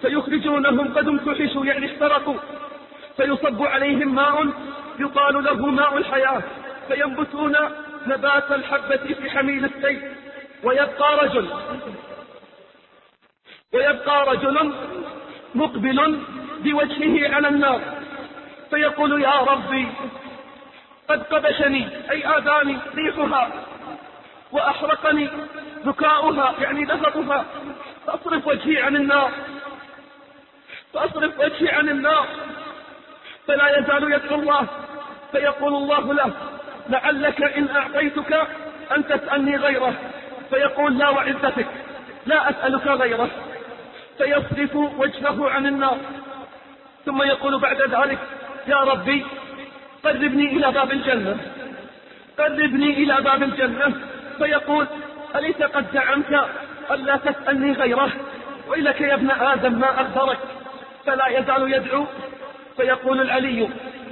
فيخرجونهم 0.03 0.93
قد 0.93 1.07
امتحشوا 1.07 1.65
يعني 1.65 1.85
احترقوا 1.85 2.35
فيصب 3.17 3.63
عليهم 3.63 4.15
ماء 4.15 4.47
يقال 4.99 5.43
له 5.43 5.65
ماء 5.65 5.97
الحياة. 5.97 6.41
فينبتون 6.87 7.55
نبات 8.07 8.51
الحبة 8.51 8.97
في 9.21 9.29
حميل 9.29 9.65
السيف 9.65 10.03
ويبقى 10.63 11.25
رجل 11.25 11.47
ويبقى 13.73 14.25
رجل 14.25 14.73
مقبل 15.55 16.19
بوجهه 16.59 17.35
على 17.35 17.47
النار. 17.47 17.81
فيقول 18.69 19.21
يا 19.21 19.39
ربي 19.39 19.87
قد 21.09 21.23
قبشني 21.23 21.87
أي 22.11 22.27
آذاني 22.27 22.77
ريحها 22.95 23.49
وأحرقني 24.51 25.29
بكاؤها 25.85 26.55
يعني 26.61 26.85
لهبها. 26.85 27.45
فأصرف 28.07 28.47
وجهي 28.47 28.81
عن 28.81 28.95
النار. 28.95 29.31
فأصرف 30.93 31.39
وجهي 31.39 31.69
عن 31.69 31.89
النار. 31.89 32.27
فلا 33.47 33.79
يزال 33.79 34.13
يدعو 34.13 34.39
الله 34.39 34.67
فيقول 35.31 35.73
الله 35.73 36.13
له 36.13 36.31
لعلك 36.89 37.43
إن 37.43 37.67
أعطيتك 37.75 38.47
أن 38.95 39.07
تسألني 39.07 39.55
غيره. 39.55 39.93
فيقول 40.49 40.97
لا 40.97 41.09
وعزتك 41.09 41.65
لا 42.25 42.49
أسألك 42.49 42.87
غيره. 42.87 43.29
فيصرف 44.17 44.75
وجهه 44.75 45.49
عن 45.49 45.65
النار. 45.65 45.97
ثم 47.05 47.21
يقول 47.23 47.59
بعد 47.59 47.81
ذلك 47.81 48.19
يا 48.67 48.77
ربي 48.77 49.25
قربني 50.03 50.47
إلى 50.57 50.71
باب 50.71 50.91
الجنة. 50.91 51.37
قربني 52.37 52.89
إلى 52.89 53.21
باب 53.21 53.43
الجنة. 53.43 53.93
فيقول 54.37 54.87
أليس 55.35 55.61
قد 55.61 55.85
زعمت 55.93 56.49
ألا 56.91 57.17
تسألني 57.17 57.71
غيره؟ 57.71 58.09
ويلك 58.67 59.01
يا 59.01 59.13
ابن 59.13 59.31
آدم 59.31 59.79
ما 59.79 60.01
أخبرك. 60.01 60.37
فلا 61.05 61.27
يزال 61.27 61.73
يدعو 61.73 62.05
فيقول 62.77 63.21
العلي 63.21 63.69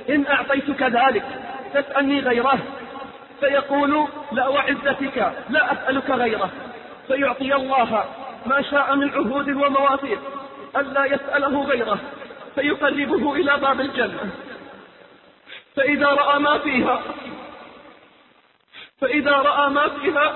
إن 0.09 0.27
أعطيتك 0.27 0.83
ذلك 0.83 1.23
تسألني 1.73 2.19
غيره. 2.19 2.59
فيقول 3.39 4.07
لا 4.31 4.47
وعزتك 4.47 5.33
لا 5.49 5.71
أسألك 5.73 6.09
غيره. 6.09 6.49
فيعطي 7.07 7.55
الله 7.55 8.05
ما 8.45 8.61
شاء 8.61 8.95
من 8.95 9.09
عهود 9.09 9.49
ومواثيق 9.49 10.19
ألا 10.77 11.05
يسأله 11.05 11.63
غيره 11.63 11.99
فيقربه 12.55 13.35
إلى 13.35 13.57
باب 13.57 13.81
الجنة. 13.81 14.31
فإذا 15.75 16.07
رأى 16.07 16.39
ما 16.39 16.57
فيها 16.57 17.01
فإذا 19.01 19.31
رأى 19.31 19.69
ما 19.69 19.87
فيها 19.89 20.35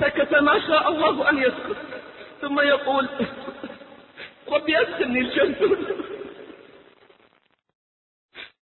سكت 0.00 0.34
ما 0.34 0.60
شاء 0.66 0.88
الله 0.88 1.30
أن 1.30 1.38
يسكت. 1.38 1.76
ثم 2.40 2.60
يقول 2.60 3.08
ربي 4.54 4.80
أدخلني 4.80 5.20
الجنة. 5.20 5.76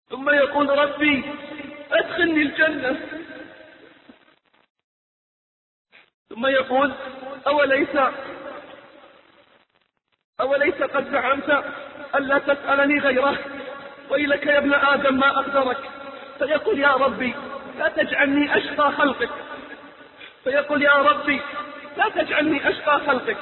ثم 0.10 0.30
يقول 0.30 0.70
ربي 0.70 1.24
أدخلني 1.92 2.42
الجنة. 2.42 3.00
ثم 6.30 6.46
يقول 6.46 6.94
أوليس 7.48 7.98
أوليس 10.40 10.76
قد 10.76 11.12
زعمت 11.12 11.64
ألا 12.16 12.38
تسألني 12.38 13.00
غيره؟ 13.00 13.38
ويلك 14.10 14.46
يا 14.46 14.58
ابن 14.58 14.74
آدم 14.74 15.20
ما 15.20 15.40
أقدرك. 15.40 15.90
فيقول 16.40 16.80
يا 16.80 16.92
ربي 16.92 17.34
لا 17.78 17.88
تجعلني 17.90 18.58
أشقى 18.58 18.92
خلقك. 18.92 19.30
فيقول 20.44 20.84
يا 20.84 20.94
ربي 20.94 21.42
لا 21.98 22.10
تجعلني 22.10 22.70
أشقى 22.70 23.00
خلقك. 23.00 23.38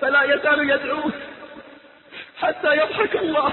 فلا 0.00 0.22
يزال 0.22 0.70
يدعو 0.70 1.10
حتى 2.40 2.76
يضحك 2.76 3.16
الله. 3.16 3.52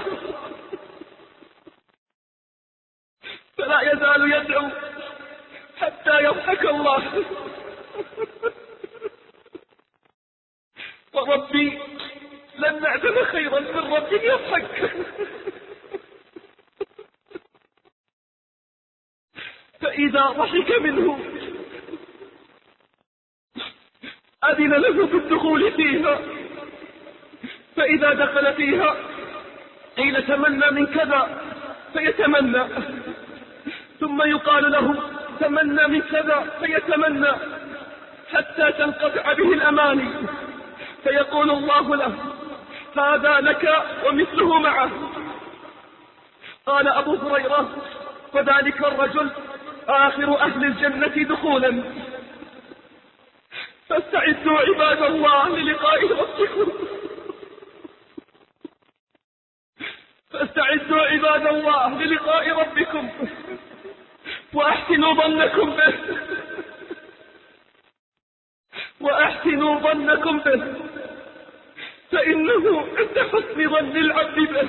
فلا 3.56 3.80
يزال 3.92 4.32
يدعو 4.32 4.68
حتى 5.76 6.24
يضحك 6.24 6.64
الله. 6.64 7.24
وربي 11.12 11.78
لن 12.58 12.82
نعدم 12.82 13.24
خيرا 13.24 13.60
من 13.60 13.92
رب 13.94 14.12
يضحك. 14.12 14.92
فإذا 19.80 20.26
ضحك 20.26 20.70
منه 20.80 21.18
أذن 24.44 24.72
له 24.72 25.06
في 25.06 25.16
الدخول 25.16 25.72
فيها. 25.72 26.37
فإذا 27.78 28.12
دخل 28.12 28.54
فيها 28.54 28.94
قيل 29.96 30.26
تمنى 30.26 30.70
من 30.70 30.86
كذا 30.86 31.40
فيتمنى. 31.92 32.64
ثم 34.00 34.22
يقال 34.22 34.70
له 34.72 34.94
تمنى 35.40 35.86
من 35.86 36.00
كذا 36.00 36.46
فيتمنى 36.60 37.32
حتى 38.32 38.72
تنقطع 38.72 39.32
به 39.32 39.52
الأماني. 39.52 40.08
فيقول 41.04 41.50
الله 41.50 41.96
له 41.96 42.14
هذا 42.96 43.40
لك 43.40 43.84
ومثله 44.06 44.58
معه. 44.58 44.90
قال 46.66 46.88
أبو 46.88 47.14
هريرة 47.14 47.76
فذلك 48.32 48.80
الرجل 48.80 49.30
آخر 49.88 50.40
أهل 50.40 50.64
الجنة 50.64 51.24
دخولا. 51.34 51.82
فاستعدوا 53.88 54.58
عباد 54.58 55.02
الله 55.02 55.56
للقاء 55.56 56.06
ربكم 56.06 56.72
فاستعدوا 60.30 61.02
عباد 61.02 61.46
الله 61.58 62.02
للقاء 62.02 62.48
ربكم. 62.48 63.08
وأحسنوا 64.54 65.14
ظنكم 65.14 65.70
به. 65.70 65.94
وأحسنوا 69.00 69.80
ظنكم 69.80 70.38
به. 70.38 70.74
فإنه 72.12 72.88
عند 72.98 73.18
حسن 73.18 73.70
ظن 73.70 73.96
العبد 73.96 74.38
به. 74.38 74.68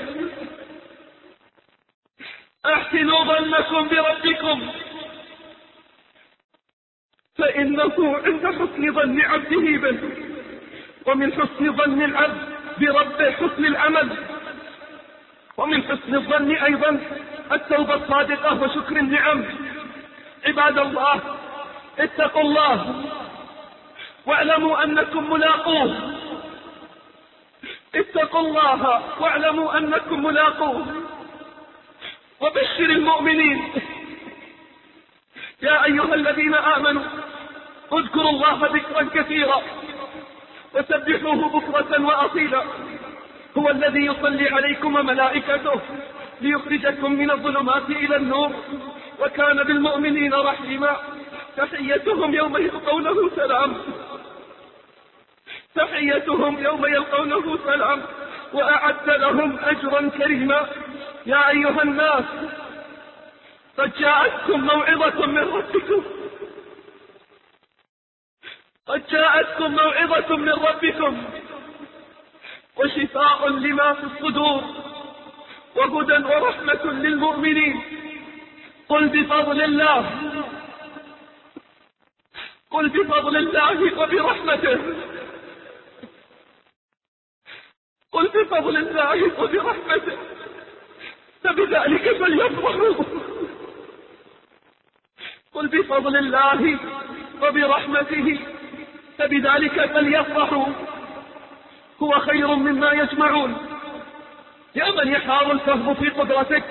أحسنوا 2.66 3.24
ظنكم 3.24 3.88
بربكم. 3.88 4.72
فإنه 7.38 8.18
عند 8.26 8.48
حسن 8.48 8.94
ظن 8.94 9.22
عبده 9.22 9.78
به. 9.78 10.00
ومن 11.06 11.34
حسن 11.34 11.76
ظن 11.76 12.02
العبد 12.02 12.60
بربه 12.80 13.32
حسن 13.32 13.66
العمل. 13.66 14.29
ومن 15.60 15.84
حسن 15.84 16.16
الظن 16.16 16.52
أيضا 16.52 17.00
التوبة 17.52 17.94
الصادقة 17.94 18.64
وشكر 18.64 18.96
النعم. 18.98 19.46
عباد 20.48 20.78
الله 20.80 21.22
اتقوا 22.00 22.42
الله 22.42 23.04
واعلموا 24.26 24.84
أنكم 24.84 25.34
ملاقوه. 25.34 25.96
اتقوا 27.96 28.40
الله 28.40 29.02
واعلموا 29.20 29.78
أنكم 29.78 30.24
ملاقوه. 30.24 30.86
وبشر 32.42 32.90
المؤمنين. 32.90 33.74
يا 35.62 35.84
أيها 35.86 36.14
الذين 36.16 36.56
آمنوا 36.56 37.04
اذكروا 37.94 38.30
الله 38.30 38.70
ذكرا 38.74 39.04
كثيرا. 39.22 39.62
وسبحوه 40.74 41.50
بكرة 41.50 42.06
وأصيلا. 42.06 42.64
هو 43.60 43.70
الذي 43.70 44.06
يصلي 44.06 44.50
عليكم 44.50 44.96
وملائكته 44.96 45.82
ليخرجكم 46.42 47.12
من 47.14 47.32
الظلمات 47.32 47.90
إلى 47.90 48.16
النور 48.16 48.52
وكان 49.20 49.64
بالمؤمنين 49.64 50.34
رحيما. 50.34 50.98
تحيتهم 51.58 52.34
يوم 52.34 52.58
يلقونه 52.58 53.30
سلام. 53.36 53.78
تحيتهم 55.76 56.64
يوم 56.64 56.86
يلقونه 56.86 57.60
سلام. 57.66 58.02
وأعد 58.54 59.10
لهم 59.10 59.60
أجرا 59.64 60.10
كريما. 60.10 60.70
يا 61.26 61.50
أيها 61.50 61.82
الناس 61.82 62.24
قد 63.78 63.92
جاءتكم 64.00 64.60
موعظة 64.62 65.26
من 65.26 65.46
ربكم. 65.58 66.04
قد 68.88 69.02
جاءتكم 69.12 69.72
موعظة 69.72 70.36
من 70.38 70.50
ربكم. 70.50 71.24
وشفاء 72.80 73.50
لما 73.50 73.94
في 73.94 74.04
الصدور 74.04 74.64
وهدى 75.76 76.14
ورحمة 76.14 76.92
للمؤمنين. 76.92 77.82
قل 78.90 79.08
بفضل 79.08 79.62
الله. 79.62 80.12
قل 82.72 82.90
بفضل 82.90 83.38
الله 83.38 84.02
وبرحمته. 84.02 84.80
قل 88.12 88.28
بفضل 88.28 88.78
الله 88.78 89.44
وبرحمته. 89.44 90.18
فبذلك 91.44 92.18
فليفرحوا. 92.18 93.04
قل 95.54 95.68
بفضل 95.68 96.18
الله 96.18 96.78
وبرحمته. 97.42 98.40
فبذلك 99.18 99.86
فليفرحوا. 99.94 100.89
هو 102.04 102.12
خير 102.12 102.56
مما 102.56 102.92
يجمعون. 102.92 103.58
يا 104.76 104.92
من 104.92 105.08
يحار 105.12 105.52
الفهم 105.52 105.94
في 105.94 106.10
قدرتك 106.10 106.64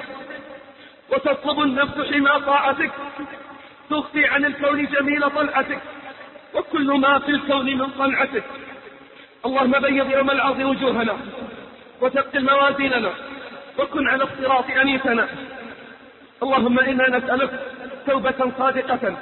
وتطلب 1.10 1.60
النفس 1.62 2.12
حمى 2.12 2.40
طاعتك 2.46 2.90
تخفي 3.90 4.26
عن 4.26 4.44
الكون 4.44 4.86
جميل 4.86 5.30
طلعتك 5.30 5.78
وكل 6.54 7.00
ما 7.00 7.18
في 7.18 7.30
الكون 7.30 7.66
من 7.66 7.90
صنعتك 7.98 8.44
اللهم 9.46 9.72
بيض 9.72 10.10
يوم 10.10 10.30
العرض 10.30 10.60
وجوهنا 10.60 11.16
وثقل 12.00 12.44
موازيننا 12.44 13.10
وكن 13.78 14.08
على 14.08 14.24
الصراط 14.24 14.64
أنيسنا. 14.70 15.28
اللهم 16.42 16.78
إنا 16.78 17.18
نسألك 17.18 17.50
توبة 18.06 18.52
صادقة. 18.58 19.16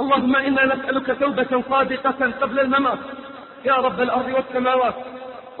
اللهم 0.00 0.36
إنا 0.36 0.74
نسألك 0.74 1.20
توبة 1.20 1.62
صادقة 1.70 2.32
قبل 2.40 2.60
الممات. 2.60 2.98
يا 3.64 3.74
رب 3.74 4.00
الأرض 4.00 4.28
والسماوات 4.34 4.94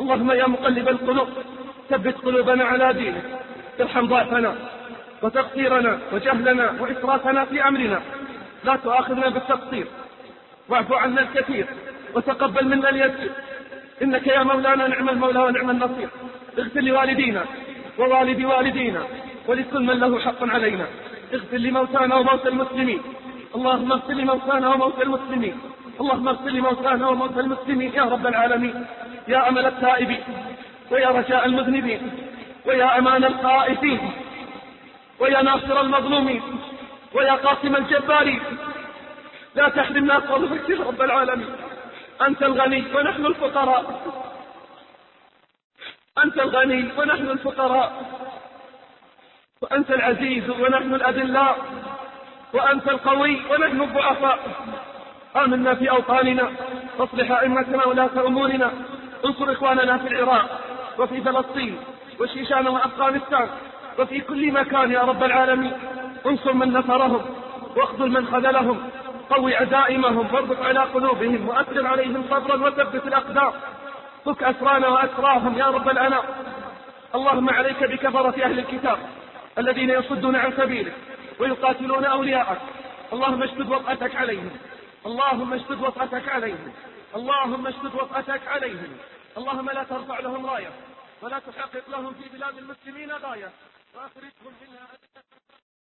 اللهم 0.00 0.30
يا 0.30 0.46
مقلب 0.46 0.88
القلوب 0.88 1.28
ثبت 1.90 2.16
قلوبنا 2.24 2.64
على 2.64 2.92
دينك 2.92 3.24
ارحم 3.80 4.06
ضعفنا 4.06 4.54
وتقصيرنا 5.22 5.98
وجهلنا 6.12 6.66
وإسرافنا 6.80 7.44
في 7.44 7.68
أمرنا. 7.68 8.00
لا 8.64 8.76
تؤاخذنا 8.76 9.28
بالتقصير 9.28 9.86
واعف 10.68 10.92
عنا 10.92 11.20
الكثير 11.20 11.66
وتقبل 12.14 12.64
منا 12.68 12.88
اليسير. 12.90 13.30
إنك 14.02 14.26
يا 14.26 14.42
مولانا 14.42 14.86
نعم 14.88 15.08
المولى 15.08 15.38
ونعم 15.38 15.70
النصير. 15.70 16.08
اغفر 16.58 16.80
لوالدينا 16.80 17.44
ووالد 17.98 18.44
والدينا 18.44 19.02
ولكل 19.48 19.82
من 19.82 19.96
له 20.02 20.18
حق 20.20 20.42
علينا. 20.54 20.86
اغفر 21.34 21.56
لموتانا 21.56 22.14
وموتى 22.16 22.48
المسلمين. 22.48 23.00
اللهم 23.56 23.92
اغفر 23.92 24.12
لموتانا 24.12 24.68
وموتى 24.74 25.02
المسلمين. 25.02 25.56
اللهم 26.00 26.28
اغفر 26.28 26.50
لموتانا 26.50 27.08
وموتى 27.08 27.40
المسلمين. 27.40 27.92
يا 27.94 28.02
رب 28.02 28.26
العالمين. 28.26 28.86
يا 29.28 29.48
أمل 29.48 29.66
التائبين 29.66 30.24
ويا 30.90 31.08
رجاء 31.08 31.46
المذنبين 31.46 32.12
ويا 32.66 32.98
أمان 32.98 33.24
الخائفين 33.24 34.12
ويا 35.18 35.42
ناصر 35.42 35.80
المظلومين 35.80 36.42
ويا 37.14 37.32
قاسم 37.32 37.76
الجبارين. 37.76 38.40
لا 39.54 39.68
تحرمنا 39.68 40.20
فضلك 40.20 40.70
يا 40.70 40.84
رب 40.84 41.02
العالمين. 41.02 41.56
أنت 42.22 42.42
الغني 42.42 42.84
ونحن 42.94 43.26
الفقراء. 43.26 44.00
أنت 46.24 46.38
الغني 46.38 46.88
ونحن 46.98 47.30
الفقراء. 47.30 47.92
وأنت 49.60 49.90
العزيز 49.90 50.50
ونحن 50.50 50.94
الأذلاء 50.94 51.58
وأنت 52.52 52.88
القوي 52.88 53.40
ونحن 53.50 53.82
الضعفاء. 53.82 54.38
آمنا 55.36 55.74
في 55.74 55.90
أوطاننا. 55.90 56.52
واصلح 56.98 57.30
أئمتنا 57.30 57.84
ولاة 57.84 58.26
أمورنا. 58.26 58.72
انصر 59.24 59.52
إخواننا 59.52 59.98
في 59.98 60.08
العراق 60.08 60.60
وفي 60.98 61.20
فلسطين 61.20 61.78
وشيشان 62.20 62.66
وأفغانستان 62.68 63.48
وفي 63.98 64.20
كل 64.20 64.52
مكان 64.52 64.92
يا 64.92 65.00
رب 65.00 65.24
العالمين. 65.24 65.72
انصر 66.26 66.52
من 66.52 66.72
نصرهم 66.72 67.20
واخذل 67.76 68.10
من 68.10 68.26
خذلهم. 68.26 68.90
قوي 69.30 69.56
عزائمهم 69.56 70.34
واربط 70.34 70.62
على 70.62 70.80
قلوبهم 70.80 71.48
وأسر 71.48 71.86
عليهم 71.86 72.24
صبرا 72.30 72.66
وثبت 72.66 73.06
الأقدام. 73.06 73.52
فك 74.24 74.42
أسرانا 74.42 74.88
وأسراهم 74.88 75.58
يا 75.58 75.66
رب 75.66 75.88
الأنام. 75.88 76.22
اللهم 77.14 77.50
عليك 77.50 77.84
بكفرة 77.84 78.44
أهل 78.44 78.58
الكتاب 78.58 78.98
الذين 79.58 79.90
يصدون 79.90 80.36
عن 80.36 80.52
سبيلك 80.56 80.92
ويقاتلون 81.40 82.04
أولياءك. 82.04 82.58
اللهم 83.12 83.42
اشدد 83.42 83.68
وطأتك 83.70 84.16
عليهم. 84.16 84.50
اللهم 85.06 85.54
اشدد 85.54 85.82
وطأتك 85.82 86.28
عليهم. 86.28 86.72
اللهم 87.16 87.66
اشدد 87.66 87.94
وطأتك 87.94 88.40
عليهم. 88.48 88.88
اللهم 89.36 89.70
لا 89.70 89.82
ترفع 89.84 90.20
لهم 90.20 90.46
راية 90.46 90.70
ولا 91.22 91.38
تحقق 91.38 91.88
لهم 91.88 92.14
في 92.14 92.28
بلاد 92.28 92.58
المسلمين 92.58 93.12
غاية. 93.12 93.52
وأخرجهم 93.94 94.52
منها. 94.62 94.88